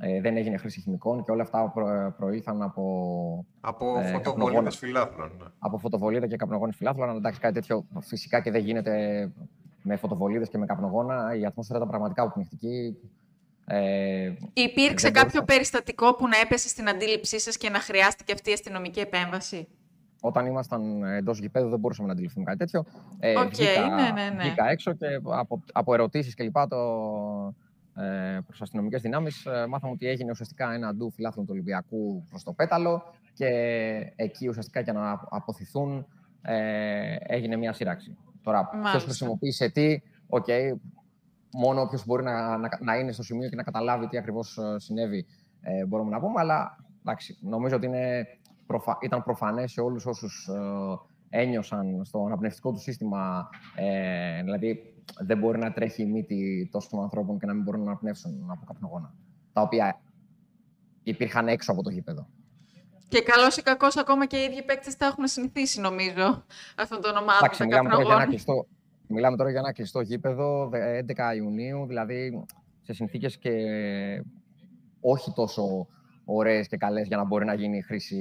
ε, 0.01 0.21
δεν 0.21 0.37
έγινε 0.37 0.57
χρήση 0.57 0.81
χημικών 0.81 1.25
και 1.25 1.31
όλα 1.31 1.43
αυτά 1.43 1.71
προ, 1.75 2.15
προήλθαν 2.17 2.63
από, 2.63 3.47
Από 3.61 3.87
Ε, 3.99 4.03
φωτοβολίδε 4.03 4.21
καπνογόνα. 4.23 4.71
φιλάθλων. 4.71 5.31
ναι. 5.39 5.45
από 5.59 5.79
φωτοβολίδα 5.79 6.27
και 6.27 6.37
καπνογόνοι 6.37 6.73
φιλάθλων. 6.73 7.09
Αλλά 7.09 7.19
εντάξει, 7.19 7.41
κάτι 7.41 7.55
τέτοιο 7.55 7.85
φυσικά 8.01 8.41
και 8.41 8.51
δεν 8.51 8.61
γίνεται 8.65 9.31
με 9.83 9.97
φωτοβολίδες 9.97 10.49
και 10.49 10.59
με 10.59 10.67
καπνογόνα. 10.67 11.37
Η 11.37 11.45
ατμόσφαιρα 11.45 11.79
ήταν 11.79 11.91
πραγματικά 11.91 12.23
αποπνικτική. 12.23 12.97
Ε, 13.67 14.33
Υπήρξε 14.53 15.07
Δεν 15.07 15.13
κάποιο 15.13 15.31
μπορούσα. 15.31 15.45
περιστατικό 15.45 16.15
που 16.15 16.29
να 16.29 16.37
έπεσε 16.45 16.69
στην 16.69 16.89
αντίληψή 16.89 17.41
σας 17.41 17.57
και 17.57 17.71
να 17.71 17.79
χρειάστηκε 17.79 18.33
αυτή 18.33 18.51
η 18.51 18.53
αστυνομική 18.53 19.01
επέμβαση; 19.01 19.69
όταν 20.21 20.47
ήμασταν 20.47 21.03
εντός 21.03 21.39
γηπέδου 21.39 21.69
δεν 21.69 21.79
μπορούσαμε 21.79 22.07
να 22.07 22.13
αντιληφθούμε 22.13 22.45
κάτι 22.45 22.59
τέτοιο. 22.59 22.85
Ε, 23.19 23.39
Οκ, 23.39 23.49
βγήκα, 23.49 23.89
ναι, 23.89 24.23
ναι, 24.23 24.31
ναι. 24.31 24.43
βγήκα 24.43 24.69
έξω 24.71 24.93
και 24.93 25.07
από, 25.25 25.63
από 25.73 25.95
ερωτήσεις 25.95 26.35
και 26.35 26.43
λοιπά 26.43 26.69
το, 26.69 26.77
ε, 28.03 28.39
προς 28.47 28.63
αστυνομικές 28.63 29.03
δυνάμεις 29.03 29.47
ε, 29.47 29.67
μάθαμε 29.67 29.93
ότι 29.93 30.07
έγινε 30.07 30.31
ουσιαστικά 30.31 30.73
ένα 30.73 30.95
ντου 30.95 31.11
φιλάθλων 31.11 31.45
του 31.45 31.51
Ολυμπιακού 31.55 32.25
προς 32.29 32.43
το 32.43 32.53
πέταλο 32.53 33.03
και 33.35 33.47
εκεί 34.17 34.49
ουσιαστικά 34.49 34.81
για 34.81 34.93
να 34.93 35.21
απωθηθούν 35.31 36.07
ε, 36.43 37.17
έγινε 37.21 37.57
μια 37.57 37.73
σύρραξη. 37.73 38.17
Τώρα, 38.43 38.69
ποιος 38.69 38.83
Μάλιστα. 38.83 39.01
χρησιμοποίησε 39.05 39.69
τι, 39.69 40.01
οκ, 40.29 40.47
μόνο 41.53 41.81
όποιος 41.81 42.07
μπορεί 42.07 42.23
να, 42.23 42.57
να, 42.57 42.69
να 42.81 42.97
είναι 42.97 43.13
στο 43.13 43.23
σημείο 43.23 43.49
και 43.49 43.57
να 43.57 43.63
καταλάβει 43.63 44.09
τι 44.09 44.19
ακριβώς 44.19 44.59
συνέβη 44.77 45.27
ε, 45.61 45.87
μπορούμε 45.87 46.11
να 46.11 46.21
πούμε. 46.21 46.41
Αλλά 46.41 46.77
εντάξει, 47.01 47.39
νομίζω 47.41 47.77
ότι 47.77 47.87
είναι 47.87 48.27
προφα... 48.67 48.99
ήταν 49.01 49.23
προφανές 49.23 49.73
σε 49.73 49.81
όλους 49.81 50.07
όσους 50.07 50.49
ε, 50.49 51.39
ένιωσαν 51.39 52.05
στο 52.05 52.25
αναπνευστικό 52.27 52.73
τους 52.73 52.81
σύστημα. 52.81 53.49
Ε, 53.77 54.43
δηλαδή, 54.43 54.95
δεν 55.21 55.39
μπορεί 55.39 55.59
να 55.59 55.73
τρέχει 55.73 56.03
η 56.03 56.07
μύτη 56.07 56.69
τόσων 56.73 57.03
ανθρώπων 57.03 57.39
και 57.39 57.47
να 57.47 57.53
μην 57.55 57.63
μπορούν 57.63 57.81
να 57.81 57.91
αναπνεύσουν 57.91 58.51
από 58.51 58.65
καπνογόνα. 58.65 59.15
Τα 59.53 59.61
οποία 59.61 60.01
υπήρχαν 61.03 61.49
έξω 61.49 61.73
από 61.73 61.83
το 61.83 61.91
γήπεδο. 61.91 62.29
Και 63.09 63.23
καλό 63.23 63.47
ή 63.59 63.63
κακό, 63.63 63.87
ακόμα 63.99 64.27
και 64.27 64.37
οι 64.37 64.43
ίδιοι 64.43 64.63
παίκτες 64.63 64.97
τα 64.97 65.07
έχουν 65.07 65.27
συνηθίσει, 65.27 65.81
νομίζω, 65.81 66.45
αυτόν 66.77 67.01
τον 67.01 67.17
ομάδων 67.17 67.39
Εντάξει, 67.39 67.59
των 67.59 67.67
μιλάμε 67.67 67.89
τώρα, 67.89 68.03
για 68.03 68.15
ένα 68.15 68.25
καπνογόνων. 68.25 68.29
κλειστό, 68.29 68.67
μιλάμε 69.13 69.37
τώρα 69.37 69.51
για 69.51 69.59
ένα 69.59 69.73
κλειστό 69.73 70.01
γήπεδο, 70.01 70.69
δε- 70.69 70.99
11 70.99 71.35
Ιουνίου, 71.37 71.87
δηλαδή 71.87 72.45
σε 72.83 72.93
συνθήκες 72.93 73.39
και 73.39 73.51
όχι 75.01 75.33
τόσο 75.35 75.87
ωραίες 76.25 76.69
και 76.69 76.77
καλές 76.77 77.07
για 77.07 77.17
να 77.17 77.25
μπορεί 77.25 77.45
να 77.45 77.55
γίνει 77.55 77.83
χρήση 77.83 78.21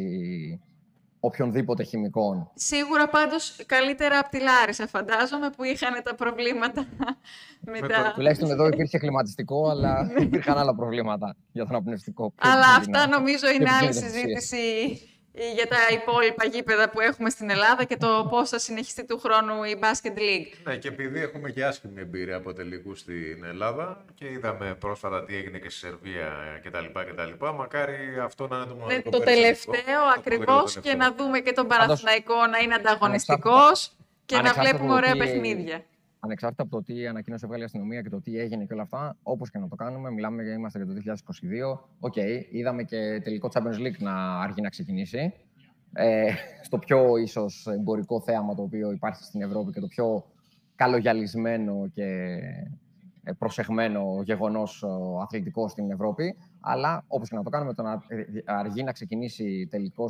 οποιονδήποτε 1.20 1.84
χημικών. 1.84 2.52
Σίγουρα 2.54 3.10
πάντως 3.10 3.64
καλύτερα 3.66 4.20
από 4.20 4.30
τη 4.30 4.40
Λάρισα, 4.42 4.88
φαντάζομαι, 4.88 5.50
που 5.50 5.64
είχαν 5.64 6.02
τα 6.04 6.16
προβλήματα 6.16 6.86
με 7.72 7.80
Με 7.80 7.88
τα... 7.88 8.04
το- 8.04 8.14
Τουλάχιστον 8.16 8.52
εδώ 8.52 8.68
υπήρχε 8.68 8.98
κλιματιστικό, 8.98 9.70
αλλά 9.70 10.12
υπήρχαν 10.20 10.58
άλλα 10.58 10.76
προβλήματα 10.76 11.36
για 11.52 11.66
τον 11.66 11.76
απνευστικό. 11.76 12.32
Πιο 12.32 12.52
Αλλά 12.52 12.66
επικίνδυνα. 12.66 13.00
αυτά 13.00 13.20
νομίζω 13.20 13.50
είναι 13.50 13.64
πιο 13.64 13.74
άλλη 13.76 13.88
επικίνδυνες 13.88 14.22
ουσίες. 14.24 14.44
συζήτηση 14.44 15.02
για 15.34 15.68
τα 15.68 15.78
υπόλοιπα 15.94 16.46
γήπεδα 16.46 16.90
που 16.90 17.00
έχουμε 17.00 17.30
στην 17.30 17.50
Ελλάδα 17.50 17.84
και 17.84 17.98
το 17.98 18.28
πώς 18.30 18.50
θα 18.50 18.60
συνεχιστεί 18.60 19.06
του 19.06 19.20
χρόνου 19.20 19.64
η 19.64 19.80
Basket 19.82 20.18
League. 20.18 20.54
Ναι, 20.64 20.76
και 20.78 20.88
επειδή 20.88 21.20
έχουμε 21.22 21.50
και 21.52 21.66
άσχημη 21.66 22.02
εμπειρία 22.02 22.36
από 22.36 22.54
τελικούς 22.54 23.00
στην 23.00 23.44
Ελλάδα 23.44 24.06
και 24.14 24.26
είδαμε 24.32 24.76
πρόσφατα 24.80 25.24
τι 25.24 25.36
έγινε 25.36 25.58
και 25.58 25.70
στη 25.70 25.80
Σερβία 25.80 26.30
κτλ. 26.64 26.86
κτλ. 27.10 27.46
Μακάρι 27.56 27.96
αυτό 28.24 28.48
να 28.48 28.56
είναι 28.58 28.66
το 28.66 28.74
Ναι, 28.74 28.80
μοναδικό 28.80 29.10
το 29.10 29.20
περιστατικό. 29.20 29.72
τελευταίο 29.72 30.00
Το 30.00 30.14
ακριβώς 30.18 30.74
τελευταίο. 30.74 30.82
και 30.84 30.98
να 30.98 31.12
δούμε 31.14 31.40
και 31.40 31.52
τον 31.52 31.68
Πάντως, 31.68 31.86
Παναθηναϊκό 31.86 32.46
να 32.52 32.58
είναι 32.58 32.74
ανταγωνιστικός 32.74 33.92
και 34.26 34.36
να 34.36 34.40
ανεξάρτητα 34.42 34.78
βλέπουμε 34.78 34.94
από 34.94 35.02
το 35.02 35.08
ωραία 35.08 35.26
τι- 35.26 35.32
παιχνίδια. 35.32 35.84
Ανεξάρτητα 36.24 36.64
από 36.64 36.72
το 36.72 36.84
τι 36.84 37.08
ανακοίνωσε 37.08 37.48
βγάλει 37.48 37.62
η 37.62 37.66
αστυνομία 37.66 38.02
και 38.02 38.10
το 38.10 38.22
τι 38.22 38.40
έγινε 38.40 38.66
και 38.66 38.74
όλα 38.74 38.82
αυτά, 38.82 39.18
όπως 39.24 39.50
και 39.50 39.60
να 39.60 39.68
το 39.68 39.76
κάνουμε, 39.76 40.12
μιλάμε 40.12 40.44
για 40.44 40.54
είμαστε 40.54 40.84
για 40.84 40.88
το 40.88 41.16
2022. 41.76 41.80
Οκ, 42.00 42.16
είδαμε 42.52 42.84
και 42.84 43.22
τελικό 43.24 43.50
Champions 43.54 43.88
League 43.88 44.00
να 44.00 44.42
αργεί 44.42 44.62
να 44.62 44.70
ξεκινήσει. 44.70 45.34
Ε, 45.94 46.32
στο 46.62 46.78
πιο 46.78 47.18
ίσως 47.18 47.68
εμπορικό 47.68 48.22
θέαμα 48.22 48.56
το 48.56 48.62
οποίο 48.62 48.92
υπάρχει 48.92 49.24
στην 49.24 49.42
Ευρώπη 49.42 49.72
και 49.72 49.80
το 49.80 49.88
πιο 49.88 50.26
καλογυαλισμένο 50.76 51.88
και 51.94 52.04
ε, 53.24 53.32
προσεγμένο 53.32 54.22
γεγονός 54.24 54.86
αθλητικό 55.22 55.72
στην 55.72 55.92
Ευρώπη. 55.92 56.38
Αλλά 56.60 57.04
όπως 57.08 57.30
και 57.30 57.36
να 57.36 57.44
το 57.44 57.50
κάνουμε, 57.50 57.74
το 57.74 57.84
να 57.84 57.92
ε, 58.08 58.26
αργεί 58.46 58.84
να 58.84 58.92
ξεκινήσει 58.92 59.68
τελικός 59.72 60.10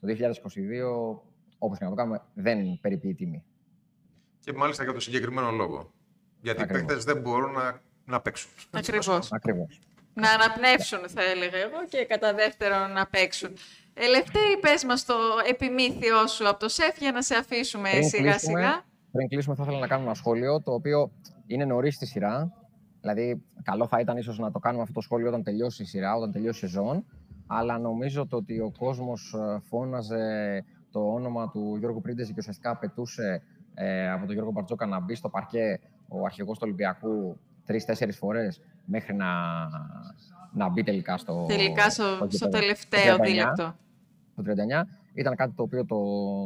το 0.00 0.08
2022, 0.08 1.18
όπως 1.58 1.78
και 1.78 1.84
να 1.84 1.90
το 1.90 1.96
κάνουμε, 1.96 2.22
δεν 2.34 2.78
περιποιεί 2.80 3.14
τιμή. 3.14 3.44
Και 4.46 4.52
μάλιστα 4.52 4.82
για 4.84 4.92
το 4.92 5.00
συγκεκριμένο 5.00 5.50
λόγο. 5.50 5.92
Γιατί 6.40 6.60
οι 6.60 6.62
Ακριβώς. 6.62 6.86
παίκτες 6.86 7.04
δεν 7.04 7.20
μπορούν 7.20 7.52
να, 7.52 7.80
να 8.04 8.20
παίξουν. 8.20 8.50
Ακριβώς. 8.70 9.32
Ακριβώς. 9.38 9.80
Να 10.14 10.30
αναπνεύσουν, 10.30 11.08
θα 11.08 11.22
έλεγα 11.22 11.58
εγώ, 11.58 11.84
και 11.88 12.04
κατά 12.04 12.34
δεύτερον 12.34 12.92
να 12.92 13.06
παίξουν. 13.06 13.50
Ελευθέρη, 13.94 14.58
πες 14.60 14.84
μας 14.84 15.04
το 15.04 15.14
επιμήθειό 15.48 16.26
σου 16.26 16.48
από 16.48 16.58
το 16.58 16.68
ΣΕΦ 16.68 16.98
για 16.98 17.12
να 17.12 17.22
σε 17.22 17.34
αφήσουμε 17.34 17.90
Πριν 17.90 18.08
σιγά 18.08 18.30
κλείσουμε, 18.30 18.60
σιγά. 18.60 18.84
Πριν 19.12 19.28
κλείσουμε, 19.28 19.54
θα 19.54 19.62
ήθελα 19.62 19.78
να 19.78 19.86
κάνουμε 19.86 20.06
ένα 20.06 20.16
σχόλιο 20.16 20.62
το 20.62 20.72
οποίο 20.72 21.10
είναι 21.46 21.64
νωρίς 21.64 21.94
στη 21.94 22.06
σειρά. 22.06 22.52
Δηλαδή, 23.00 23.42
καλό 23.62 23.86
θα 23.86 24.00
ήταν 24.00 24.16
ίσως 24.16 24.38
να 24.38 24.50
το 24.50 24.58
κάνουμε 24.58 24.82
αυτό 24.82 24.94
το 24.94 25.00
σχόλιο 25.00 25.28
όταν 25.28 25.42
τελειώσει 25.42 25.82
η 25.82 25.86
σειρά, 25.86 26.14
όταν 26.16 26.32
τελειώσει 26.32 26.64
η 26.64 26.68
σεζόν. 26.68 27.04
Αλλά 27.46 27.78
νομίζω 27.78 28.26
το 28.26 28.36
ότι 28.36 28.60
ο 28.60 28.72
κόσμος 28.78 29.34
φώναζε 29.68 30.64
το 30.90 31.00
όνομα 31.00 31.50
του 31.50 31.76
Γιώργου 31.78 32.00
Πρίντεζη 32.00 32.30
και 32.30 32.38
ουσιαστικά 32.38 32.70
απαιτούσε 32.70 33.42
ε, 33.78 34.10
από 34.10 34.24
τον 34.24 34.34
Γιώργο 34.34 34.50
Μπαρτζόκα 34.52 34.86
να 34.86 35.00
μπει 35.00 35.14
στο 35.14 35.28
παρκέ 35.28 35.80
ο 36.08 36.24
αρχηγός 36.24 36.58
του 36.58 36.62
Ολυμπιακού 36.64 37.38
τρει-τέσσερι 37.64 38.12
φορές 38.12 38.60
μέχρι 38.84 39.14
να, 39.14 39.26
να 40.52 40.68
μπει 40.68 40.82
τελικά 40.82 41.16
στο. 41.16 41.44
Τελικά 41.48 41.90
στο, 41.90 42.26
στο, 42.28 42.48
τελευταίο 42.48 43.16
δίλεπτο. 43.16 43.74
Το 44.36 44.42
39 44.46 44.86
ήταν 45.14 45.36
κάτι 45.36 45.52
το 45.52 45.62
οποίο 45.62 45.84
το, 45.84 45.98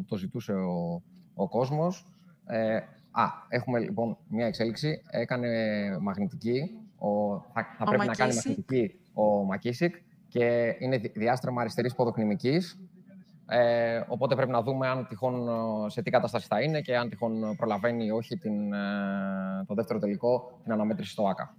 το 0.03 0.17
ζητούσε 0.17 0.53
ο, 0.53 1.03
ο 1.35 1.49
κόσμος. 1.49 2.07
Ε, 2.47 2.77
α, 3.11 3.25
έχουμε 3.49 3.79
λοιπόν 3.79 4.17
μια 4.29 4.47
εξέλιξη. 4.47 5.03
Έκανε 5.11 5.49
μαγνητική. 6.01 6.71
Ο, 6.99 7.39
θα, 7.53 7.67
θα 7.79 7.85
πρέπει 7.85 8.07
να 8.07 8.15
κάνει 8.15 8.35
μαγνητική 8.35 9.01
ο 9.13 9.23
Μακίσικ 9.45 9.95
και 10.29 10.77
είναι 10.79 10.99
διάστρεμα 10.99 11.61
αριστερής 11.61 11.95
ποδοκνημικής. 11.95 12.79
Ε, 13.53 14.05
οπότε 14.09 14.35
πρέπει 14.35 14.51
να 14.51 14.63
δούμε 14.63 14.89
αν 14.89 15.07
τυχόν 15.09 15.49
σε 15.91 16.03
τι 16.03 16.11
κατάσταση 16.11 16.47
θα 16.47 16.63
είναι 16.63 16.81
και 16.81 16.97
αν 16.97 17.09
τυχόν 17.09 17.57
προλαβαίνει 17.57 18.05
ή 18.05 18.11
όχι 18.11 18.37
την, 18.37 18.73
ε, 18.73 19.65
το 19.67 19.75
δεύτερο 19.75 19.99
τελικό, 19.99 20.59
την 20.63 20.73
αναμέτρηση 20.73 21.11
στο 21.11 21.27
ΆΚΑ. 21.27 21.55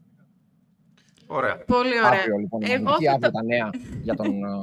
Ωραία. 1.28 1.58
Πολύ 1.58 1.98
ωραία. 2.06 2.20
Αύριο, 2.20 2.38
λοιπόν, 2.38 2.62
Εγώ 2.64 2.92
θα 3.12 3.20
το... 3.20 3.32
τα 3.32 3.44
νέα 3.44 3.70
για 4.02 4.16
τον, 4.16 4.44
ε, 4.44 4.58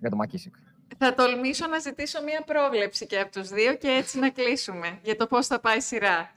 για 0.00 0.08
τον 0.08 0.18
Μακίσικ. 0.18 0.54
Θα 0.98 1.14
τολμήσω 1.14 1.66
να 1.66 1.78
ζητήσω 1.78 2.22
μία 2.22 2.42
πρόβλεψη 2.46 3.06
και 3.06 3.18
από 3.18 3.32
τους 3.32 3.48
δύο 3.48 3.74
και 3.74 3.88
έτσι 3.88 4.18
να 4.18 4.30
κλείσουμε 4.30 4.98
για 5.02 5.16
το 5.16 5.26
πώς 5.26 5.46
θα 5.46 5.60
πάει 5.60 5.76
η 5.76 5.80
σειρά. 5.80 6.30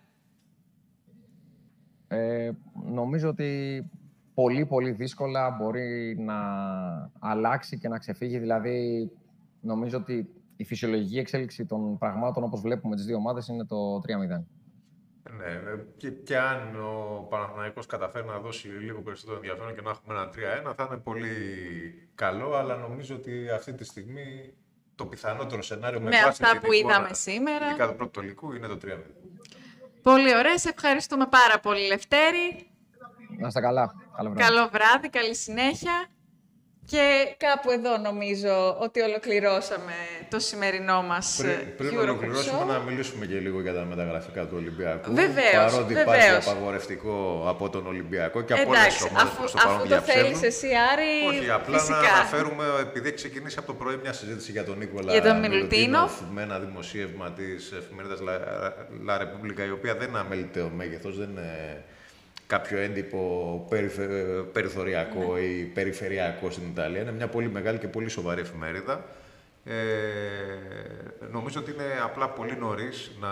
Ε, 2.08 2.51
νομίζω 2.91 3.30
ότι 3.30 3.84
πολύ 4.34 4.65
πολύ 4.65 4.91
δύσκολα 4.91 5.49
μπορεί 5.49 6.15
να 6.19 6.36
αλλάξει 7.19 7.77
και 7.77 7.88
να 7.88 7.97
ξεφύγει. 7.97 8.38
Δηλαδή, 8.38 9.12
νομίζω 9.67 9.97
ότι 9.97 10.30
η 10.56 10.63
φυσιολογική 10.63 11.17
εξέλιξη 11.17 11.65
των 11.65 11.97
πραγμάτων 11.97 12.43
όπως 12.43 12.62
βλέπουμε 12.62 12.95
τις 12.95 13.06
δύο 13.06 13.15
ομάδες 13.15 13.47
είναι 13.47 13.65
το 13.65 14.01
3-0. 14.38 14.43
Ναι, 15.38 15.84
και, 15.97 16.10
και 16.10 16.38
αν 16.38 16.75
ο 16.75 17.27
Παναθηναϊκός 17.30 17.86
καταφέρει 17.86 18.25
να 18.25 18.39
δώσει 18.39 18.67
λίγο 18.67 19.01
περισσότερο 19.01 19.36
ενδιαφέρον 19.36 19.75
και 19.75 19.82
να 19.82 19.89
έχουμε 19.89 20.13
ένα 20.13 20.30
3-1 20.69 20.73
θα 20.75 20.88
είναι 20.89 20.97
πολύ 20.97 21.30
καλό, 22.15 22.56
αλλά 22.56 22.75
νομίζω 22.75 23.15
ότι 23.15 23.49
αυτή 23.49 23.73
τη 23.73 23.86
στιγμή 23.86 24.53
το 24.95 25.06
πιθανότερο 25.06 25.62
σενάριο 25.62 26.01
με, 26.01 26.10
με 26.10 26.17
αυτά 26.17 26.60
που 26.60 26.71
είδαμε 26.73 27.10
σήμερα. 27.12 27.67
Ειδικά 27.67 27.88
το 27.88 27.93
πρώτο 27.93 28.19
τελικού 28.19 28.53
είναι 28.53 28.67
το 28.67 28.77
3-0. 28.84 28.88
Πολύ 30.01 30.38
ωραία. 30.38 30.58
Σε 30.58 30.69
ευχαριστούμε 30.69 31.27
πάρα 31.30 31.60
πολύ, 31.60 31.88
Λευτέρη. 31.88 32.71
Να 33.38 33.47
είστε 33.47 33.62
καλά. 33.62 33.93
Καλό 34.15 34.30
βράδυ. 34.30 34.51
Καλό 34.51 34.69
βράδυ. 34.71 35.10
Καλή 35.10 35.36
συνέχεια. 35.36 36.08
Και 36.91 37.34
κάπου 37.38 37.71
εδώ 37.71 37.97
νομίζω 37.97 38.78
ότι 38.80 39.00
ολοκληρώσαμε 39.02 39.93
το 40.30 40.39
σημερινό 40.39 41.02
μας 41.02 41.36
Πριν, 41.41 41.76
πριν 41.78 41.97
ολοκληρώσουμε 41.97 42.63
να 42.73 42.80
μιλήσουμε 42.80 43.26
και 43.26 43.39
λίγο 43.39 43.62
για 43.62 43.73
τα 43.73 43.84
μεταγραφικά 43.86 44.41
του 44.45 44.54
Ολυμπιακού. 44.56 45.13
Βεβαίως, 45.13 45.71
Παρότι 45.71 45.93
βεβαίως. 45.93 46.15
υπάρχει 46.17 46.50
απαγορευτικό 46.50 47.45
από 47.47 47.69
τον 47.69 47.88
Ολυμπιακό 47.88 48.41
και 48.41 48.54
από 48.54 48.69
όλες 48.69 48.86
τις 48.86 49.02
ομάδες 49.04 49.32
αφού, 49.32 49.41
που 49.41 49.47
στο 49.47 49.58
παρόν 49.58 49.76
αφού 49.76 49.88
το 49.88 50.00
θέλεις 50.00 50.41
εσύ, 50.43 50.67
Άρη, 50.93 51.38
Όχι, 51.38 51.50
απλά 51.52 51.78
φυσικά. 51.80 52.00
να 52.02 52.08
αναφέρουμε, 52.08 52.65
επειδή 52.82 53.08
έχει 53.08 53.15
ξεκινήσει 53.15 53.56
από 53.60 53.67
το 53.67 53.73
πρωί 53.73 53.95
μια 54.02 54.13
συζήτηση 54.13 54.52
για 54.52 54.63
τον 54.65 54.78
Νίκολα 54.78 55.12
Για 55.12 55.21
τον 55.21 55.39
Μιλουτίνοφ. 55.39 56.12
με 56.34 56.41
ένα 56.41 56.60
δημοσίευμα 56.60 57.32
της 57.32 57.71
εφημερίδας 57.78 58.19
La, 58.28 58.34
La 59.10 59.15
Repubblica, 59.21 59.65
η 59.67 59.71
οποία 59.71 59.95
δεν 59.95 60.08
είναι 60.10 60.19
αμεληταίο 60.19 60.69
μέγεθος, 60.69 61.17
δεν 61.17 61.30
είναι 61.30 61.84
κάποιο 62.47 62.77
έντυπο 62.77 63.65
περιφε... 63.69 64.05
περιθωριακό 64.53 65.33
Ναι. 65.33 65.39
ή 65.39 65.63
περιφερειακό 65.63 66.49
στην 66.49 66.67
Ιταλία. 66.67 67.01
Είναι 67.01 67.12
μια 67.12 67.27
πολύ 67.27 67.49
μεγάλη 67.49 67.77
και 67.77 67.88
πολύ 67.88 68.10
σοβαρή 68.10 68.41
εφημερίδα. 68.41 69.05
Ε, 69.65 69.73
νομίζω 71.31 71.60
ότι 71.60 71.71
είναι 71.71 71.83
απλά 72.03 72.29
πολύ 72.29 72.57
νωρίς 72.60 73.12
να 73.19 73.29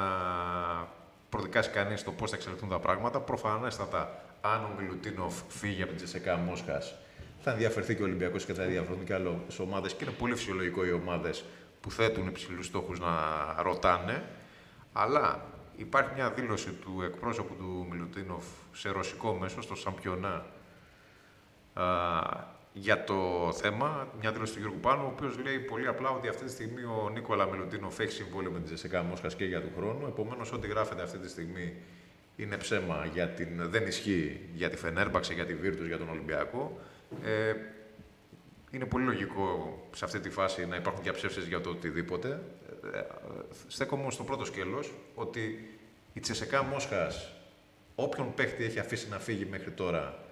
προδικάσει 1.29 1.69
κανείς 1.69 2.03
το 2.03 2.11
πώς 2.11 2.29
θα 2.29 2.35
εξελιχθούν 2.35 2.69
τα 2.69 2.79
πράγματα. 2.79 3.19
Προφανέστατα, 3.19 4.21
αν 4.41 4.63
ο 4.63 4.81
Μιλουτίνοφ 4.81 5.33
φύγει 5.47 5.81
από 5.81 5.91
την 5.91 5.97
Τζεσεκά 5.97 6.35
Μόσχας, 6.35 6.95
θα 7.41 7.51
ενδιαφερθεί 7.51 7.95
και 7.95 8.01
ο 8.01 8.05
Ολυμπιακός 8.05 8.45
και 8.45 8.53
θα 8.53 8.63
ενδιαφερθούν 8.63 9.03
και 9.03 9.13
άλλες 9.13 9.59
ομάδες. 9.59 9.93
Και 9.93 10.03
είναι 10.03 10.13
πολύ 10.13 10.35
φυσιολογικό 10.35 10.85
οι 10.85 10.91
ομάδες 10.91 11.43
που 11.81 11.91
θέτουν 11.91 12.27
υψηλούς 12.27 12.65
στόχους 12.65 12.99
να 12.99 13.07
ρωτάνε. 13.61 14.23
Αλλά 14.93 15.45
υπάρχει 15.75 16.11
μια 16.15 16.29
δήλωση 16.29 16.71
του 16.71 17.01
εκπρόσωπου 17.01 17.55
του 17.55 17.87
Μιλουτίνοφ 17.89 18.45
σε 18.73 18.89
ρωσικό 18.89 19.33
μέσο, 19.33 19.61
στο 19.61 19.75
Σαμπιονά, 19.75 20.45
α, 21.73 21.83
για 22.73 23.03
το 23.03 23.51
θέμα. 23.53 24.07
Μια 24.19 24.31
δήλωση 24.31 24.53
του 24.53 24.59
Γιώργου 24.59 24.79
Πάνου, 24.79 25.03
ο 25.03 25.11
οποίος 25.15 25.39
λέει 25.39 25.59
πολύ 25.59 25.87
απλά 25.87 26.09
ότι 26.09 26.27
αυτή 26.27 26.45
τη 26.45 26.51
στιγμή 26.51 26.83
ο 26.83 27.09
Νίκολα 27.13 27.45
Μιλουτίνοφ 27.45 27.99
έχει 27.99 28.11
συμβόλαιο 28.11 28.51
με 28.51 28.57
την 28.57 28.65
Τζεσικά 28.65 29.03
Μόσχας 29.03 29.35
και 29.35 29.45
για 29.45 29.61
του 29.61 29.71
χρόνου. 29.77 30.07
Επομένως, 30.07 30.51
ό,τι 30.51 30.67
γράφεται 30.67 31.01
αυτή 31.01 31.17
τη 31.17 31.29
στιγμή 31.29 31.73
είναι 32.35 32.57
ψέμα, 32.57 33.05
για 33.13 33.27
την, 33.27 33.69
δεν 33.69 33.87
ισχύει 33.87 34.49
για 34.53 34.69
τη 34.69 34.77
Φενέρμπαξε, 34.77 35.33
για 35.33 35.45
τη 35.45 35.53
Βίρτους, 35.53 35.87
για 35.87 35.97
τον 35.97 36.09
Ολυμπιακό. 36.09 36.79
Ε, 37.23 37.53
είναι 38.75 38.85
πολύ 38.85 39.05
λογικό 39.05 39.77
σε 39.95 40.05
αυτή 40.05 40.19
τη 40.19 40.29
φάση 40.29 40.65
να 40.65 40.75
υπάρχουν 40.75 41.03
διαψεύσεις 41.03 41.47
για 41.47 41.61
το 41.61 41.69
οτιδήποτε. 41.69 42.41
Ε, 42.93 42.99
στέκομαι 43.67 44.01
όμως 44.01 44.13
στο 44.13 44.23
πρώτο 44.23 44.45
σκέλος 44.45 44.93
ότι 45.15 45.69
η 46.13 46.19
Τσεσεκά 46.19 46.63
Μόσχας 46.63 47.31
όποιον 47.95 48.33
παίχτη 48.33 48.63
έχει 48.63 48.79
αφήσει 48.79 49.09
να 49.09 49.19
φύγει 49.19 49.45
μέχρι 49.45 49.71
τώρα 49.71 50.25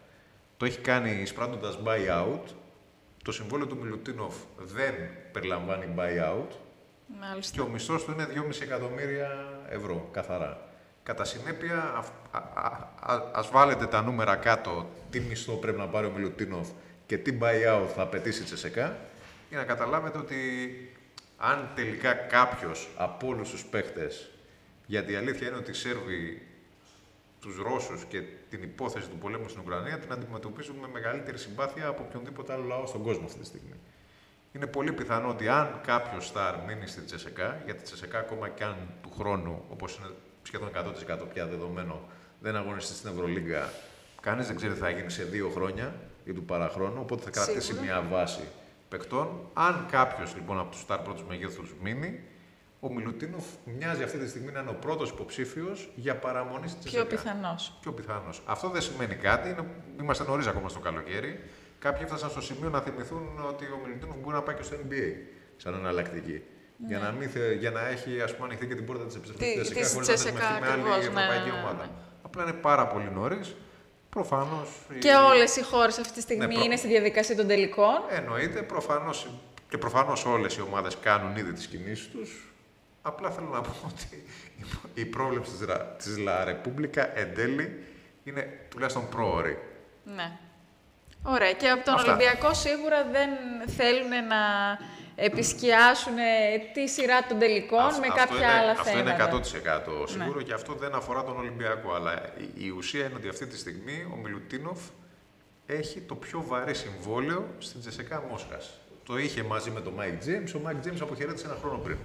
το 0.64 0.70
έχει 0.70 0.80
κάνει 0.80 1.12
εισπράττοντας 1.12 1.80
buyout. 1.86 2.54
Το 3.24 3.32
συμβόλαιο 3.32 3.68
του 3.68 3.78
Μιλουτίνοφ 3.82 4.36
δεν 4.58 4.94
περιλαμβάνει 5.32 5.94
buyout 5.98 6.48
Μάλιστα. 7.20 7.56
και 7.56 7.62
ο 7.62 7.68
μισθός 7.68 8.04
του 8.04 8.12
είναι 8.12 8.28
2,5 8.36 8.62
εκατομμύρια 8.62 9.60
ευρώ 9.70 10.10
καθαρά. 10.12 10.68
Κατά 11.04 11.24
συνέπεια, 11.24 11.78
α, 11.78 12.04
α, 12.32 12.60
α, 13.14 13.22
ας 13.34 13.50
βάλετε 13.50 13.86
τα 13.86 14.02
νούμερα 14.02 14.36
κάτω, 14.36 14.90
τι 15.10 15.20
μισθό 15.20 15.54
πρέπει 15.54 15.78
να 15.78 15.88
πάρει 15.88 16.06
ο 16.06 16.12
Μιλουτίνοφ 16.16 16.70
και 17.06 17.18
τι 17.18 17.38
buyout 17.42 17.88
θα 17.96 18.02
απαιτήσει 18.02 18.42
η 18.42 18.46
Τσεσεκά, 18.46 18.98
για 19.50 19.58
να 19.58 19.64
καταλάβετε 19.64 20.18
ότι 20.18 20.38
αν 21.38 21.70
τελικά 21.76 22.14
κάποιος 22.14 22.90
από 22.96 23.28
όλους 23.28 23.50
τους 23.50 23.66
παίχτες, 23.66 24.30
γιατί 24.86 25.12
η 25.12 25.16
αλήθεια 25.16 25.48
είναι 25.48 25.58
ότι 25.58 25.72
οι 25.72 25.74
Σέρβοι 25.74 26.48
τους 27.40 27.58
Ρώσους 27.58 28.04
και 28.04 28.22
την 28.50 28.64
υπόθεση 28.64 29.10
του 29.10 29.18
πολέμου 29.18 29.50
στην 29.50 29.62
Ουκρανία 29.66 30.00
την 30.00 30.12
αντιμετωπίζουν 30.12 30.76
με 30.76 30.88
μεγαλύτερη 30.88 31.38
συμπάθεια 31.38 31.88
από 31.88 32.04
οποιονδήποτε 32.08 32.54
άλλο 32.54 32.64
λαό 32.64 32.86
στον 32.86 33.04
κόσμο 33.04 33.26
αυτή 33.26 33.40
τη 33.40 33.46
στιγμή. 33.46 33.76
Είναι 34.52 34.68
πολύ 34.68 34.92
πιθανό 34.92 35.30
ότι 35.30 35.48
αν 35.48 35.82
κάποιο 35.86 36.20
στάρ 36.20 36.56
μείνει 36.68 36.88
στη 36.88 37.02
Τσεσεκά, 37.02 37.62
γιατί 37.66 37.80
η 37.80 37.84
Τσεσεκά 37.84 38.20
ακόμα 38.20 38.50
και 38.50 38.64
αν 38.64 38.76
του 39.02 39.12
χρόνου, 39.18 39.64
όπως 39.70 39.98
είναι 39.98 40.08
σχεδόν 40.44 40.70
100% 40.76 41.28
πια 41.34 41.46
δεδομένο, 41.46 42.10
δεν 42.40 42.56
αγωνιστεί 42.56 42.94
στην 42.94 43.10
Ευρωλίγκα, 43.10 43.70
κανείς 44.22 44.48
δεν 44.48 44.56
ξέρει 44.56 44.74
τι 44.74 44.80
θα 44.80 44.90
γίνει 44.90 45.10
σε 45.10 45.24
δύο 45.24 45.50
χρόνια 45.50 45.96
ή 46.24 46.34
του 46.34 46.44
παραχρόνου, 46.44 46.98
οπότε 47.02 47.24
θα 47.24 47.30
κρατήσει 47.30 47.62
Σίγουρα. 47.62 47.84
μια 47.84 48.02
βάση 48.12 48.42
παικτών. 48.90 49.50
Αν 49.54 49.86
κάποιος 49.92 50.36
λοιπόν 50.36 50.60
από 50.60 50.72
τους 50.72 50.80
στάρ 50.80 51.00
πρώτους 51.00 51.24
μεγέθους 51.24 51.74
μείνει, 51.82 52.20
ο 52.80 52.94
Μιλουτίνοφ 52.94 53.44
μοιάζει 53.78 54.04
αυτή 54.04 54.18
τη 54.18 54.30
στιγμή 54.30 54.52
να 54.52 54.60
είναι 54.60 54.70
ο 54.70 54.74
πρώτος 54.74 55.10
υποψήφιος 55.10 55.90
για 55.96 56.16
παραμονή 56.16 56.68
στη 56.68 56.80
Τσεσεκά. 56.80 57.06
Πιο 57.06 57.18
πιθανός. 57.18 57.78
Πιο 57.82 57.92
πιθανός. 57.92 58.42
Αυτό 58.46 58.70
δεν 58.70 58.82
σημαίνει 58.82 59.16
κάτι. 59.16 59.50
Είναι, 59.50 59.66
είμαστε 60.02 60.24
νωρίς 60.24 60.48
ακόμα 60.48 60.70
στο 60.70 60.80
καλοκαίρι. 60.80 61.40
Κάποιοι 61.80 62.02
έφτασαν 62.04 62.30
στο 62.30 62.42
σημείο 62.42 62.70
να 62.70 62.80
θυμηθούν 62.82 63.28
ότι 63.48 63.66
ο 63.66 63.80
Μιλουτίνοφ 63.86 64.16
μπορεί 64.18 64.36
να 64.36 64.42
πάει 64.42 64.56
και 64.56 64.64
στο 64.64 64.76
NBA 64.76 65.14
σαν 65.58 65.74
εναλλακτική. 65.74 66.42
Για, 66.88 67.00
να 67.00 67.12
μην, 67.12 67.30
θε- 67.30 67.58
για 67.60 67.72
να 67.72 67.88
έχει 67.88 68.22
ας 68.22 68.36
πούμε, 68.36 68.48
ανοιχτή 68.48 68.68
και 68.68 68.76
την 68.76 68.86
πόρτα 68.86 69.06
της 69.06 69.16
επιστροφής 69.16 69.48
Ναι. 69.56 69.62
Τη- 69.62 69.66
στη 69.68 69.76
της 69.76 69.94
χωρίς 69.94 70.08
να 70.08 70.14
Τσεσεκά, 70.14 70.38
δεσμευτεί 70.40 70.62
με 70.62 70.68
άλλη 70.72 70.82
ακριβώς, 70.82 70.98
ναι, 71.14 71.22
ευρωπαϊκή 71.22 71.50
ναι, 71.50 71.56
ναι, 71.56 71.62
ομάδα. 71.62 71.84
ναι. 71.86 71.92
Απλά 72.22 72.44
είναι 72.44 72.54
πάρα 72.54 72.88
πολύ 72.88 73.10
νωρίς. 73.14 73.56
Προφανώς. 74.14 74.70
Και 75.00 75.14
όλες 75.16 75.56
οι 75.56 75.62
χώρες 75.64 75.98
αυτή 75.98 76.14
τη 76.14 76.22
στιγμή 76.22 76.46
Ναι, 76.46 76.54
προ- 76.54 76.66
είναι 76.66 76.76
στη 76.76 76.88
διαδικασία 76.88 77.36
των 77.36 77.48
τελικών. 77.48 78.02
Εννοείται, 78.10 78.62
προφανώς, 78.62 79.28
και 79.70 79.78
προφανώς 79.78 80.26
όλες 80.26 80.56
οι 80.56 80.62
ομάδες 80.62 80.98
κάνουν 81.02 81.36
ήδη 81.36 81.54
τις 81.54 81.68
κινήσεις 81.68 82.10
τους. 82.12 82.54
Απλά 83.02 83.30
θέλω 83.32 83.48
να 83.48 83.62
πω 83.62 83.74
ότι 83.86 84.24
η 84.94 85.06
πρόβλεψη 85.06 85.52
της, 85.52 85.66
Ρα- 85.68 85.96
της 85.98 86.16
La 86.28 86.48
Repubblica 86.50 87.06
εν 87.14 87.34
τέλει 87.36 87.84
είναι 88.24 88.60
τουλάχιστον 88.70 89.10
πρόωρη. 89.10 89.58
Ναι. 90.16 90.32
Ωραία. 91.24 91.52
Και 91.54 91.70
από 91.70 91.84
τον 91.86 91.94
Αυτά. 91.94 92.14
Ολυμπιακό 92.14 92.54
σίγουρα 92.54 93.04
δεν 93.12 93.30
θέλουν 93.78 94.10
να 94.10 94.38
επισκιάσουν 95.16 96.14
τη 96.74 96.88
σειρά 96.88 97.26
των 97.26 97.40
τελικών 97.40 97.80
Αυ- 97.80 98.00
με 98.00 98.08
αυτό 98.08 98.20
κάποια 98.20 98.38
είναι, 98.38 98.46
άλλα 98.60 98.72
αυτό 98.72 98.84
θέματα. 98.84 99.04
Ναι. 99.04 99.24
είναι 99.24 100.04
100% 100.04 100.08
σίγουρο 100.08 100.42
και 100.42 100.54
αυτό 100.54 100.74
δεν 100.74 100.94
αφορά 100.96 101.24
τον 101.24 101.38
Ολυμπιακό. 101.38 101.94
Αλλά 101.94 102.14
η, 102.38 102.66
η 102.66 102.70
ουσία 102.70 103.06
είναι 103.06 103.16
ότι 103.16 103.28
αυτή 103.28 103.48
τη 103.48 103.58
στιγμή 103.58 104.08
ο 104.14 104.16
Μιλουτίνοφ 104.16 104.80
έχει 105.66 106.00
το 106.00 106.16
πιο 106.16 106.44
βαρύ 106.48 106.74
συμβόλαιο 106.76 107.48
στην 107.58 107.80
Τζεσεκά 107.80 108.24
Μόσχας. 108.30 108.78
Το 109.06 109.18
είχε 109.18 109.44
μαζί 109.44 109.72
με 109.72 109.82
τον 109.82 109.94
Μάικ 109.94 110.20
Τζέιμς. 110.20 110.54
Ο 110.54 110.60
Μάικ 110.60 110.80
Τζέιμς 110.80 111.02
αποχαιρέτησε 111.02 111.46
ένα 111.46 111.56
χρόνο 111.62 111.78
πριν. 111.78 111.98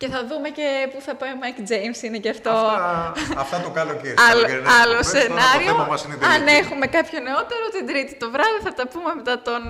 Και 0.00 0.08
θα 0.14 0.20
δούμε 0.30 0.48
και 0.58 0.68
πού 0.92 0.98
θα 1.06 1.14
πάει 1.20 1.32
ο 1.36 1.36
Μάικ 1.42 1.56
Τζέιμς, 1.66 1.98
είναι 2.02 2.18
και 2.24 2.30
αυτό 2.36 2.50
Αυτά, 2.50 3.12
αυτά 3.44 3.56
το 3.60 3.70
καλοκαίρι. 3.78 4.14
άλλο, 4.30 4.40
Καλοκαιρινές 4.42 4.72
άλλο 4.82 4.96
εκπομπές. 4.98 5.12
Τώρα 5.12 5.24
σενάριο. 5.24 5.68
Το 5.68 5.72
θέμα 5.72 5.84
μας 5.92 6.00
είναι 6.04 6.14
η 6.14 6.18
Αν 6.34 6.44
τελική. 6.44 6.56
έχουμε 6.62 6.86
κάποιο 6.96 7.18
νεότερο, 7.28 7.64
την 7.76 7.84
Τρίτη 7.90 8.14
το 8.22 8.26
βράδυ 8.34 8.58
θα 8.66 8.72
τα 8.78 8.84
πούμε 8.92 9.10
μετά 9.18 9.34
τον 9.48 9.62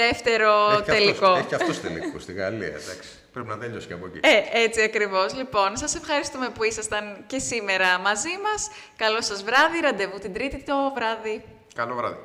δεύτερο 0.00 0.50
Έχει 0.72 0.82
και 0.82 0.90
τελικό. 0.96 1.26
αυτός- 1.26 1.38
Έχει 1.38 1.46
και 1.52 1.54
αυτός 1.60 1.80
τελικό 1.80 2.18
στη 2.24 2.32
Γαλλία, 2.40 2.66
εντάξει. 2.80 3.08
Πρέπει 3.32 3.48
να 3.54 3.58
τέλειωσε 3.62 3.86
και 3.86 3.92
από 3.98 4.06
εκεί. 4.08 4.18
Ε, 4.32 4.62
έτσι 4.64 4.80
ακριβώς. 4.82 5.28
Λοιπόν, 5.40 5.68
σας 5.82 5.92
ευχαριστούμε 6.00 6.48
που 6.54 6.62
ήσασταν 6.70 7.04
και 7.30 7.38
σήμερα 7.50 7.88
μαζί 8.08 8.34
μας. 8.46 8.60
Καλό 9.02 9.20
σας 9.30 9.42
βράδυ, 9.48 9.78
ραντεβού 9.86 10.18
την 10.24 10.32
Τρίτη 10.36 10.58
το 10.70 10.74
βράδυ. 10.96 11.36
Καλό 11.74 11.94
βράδυ. 12.00 12.20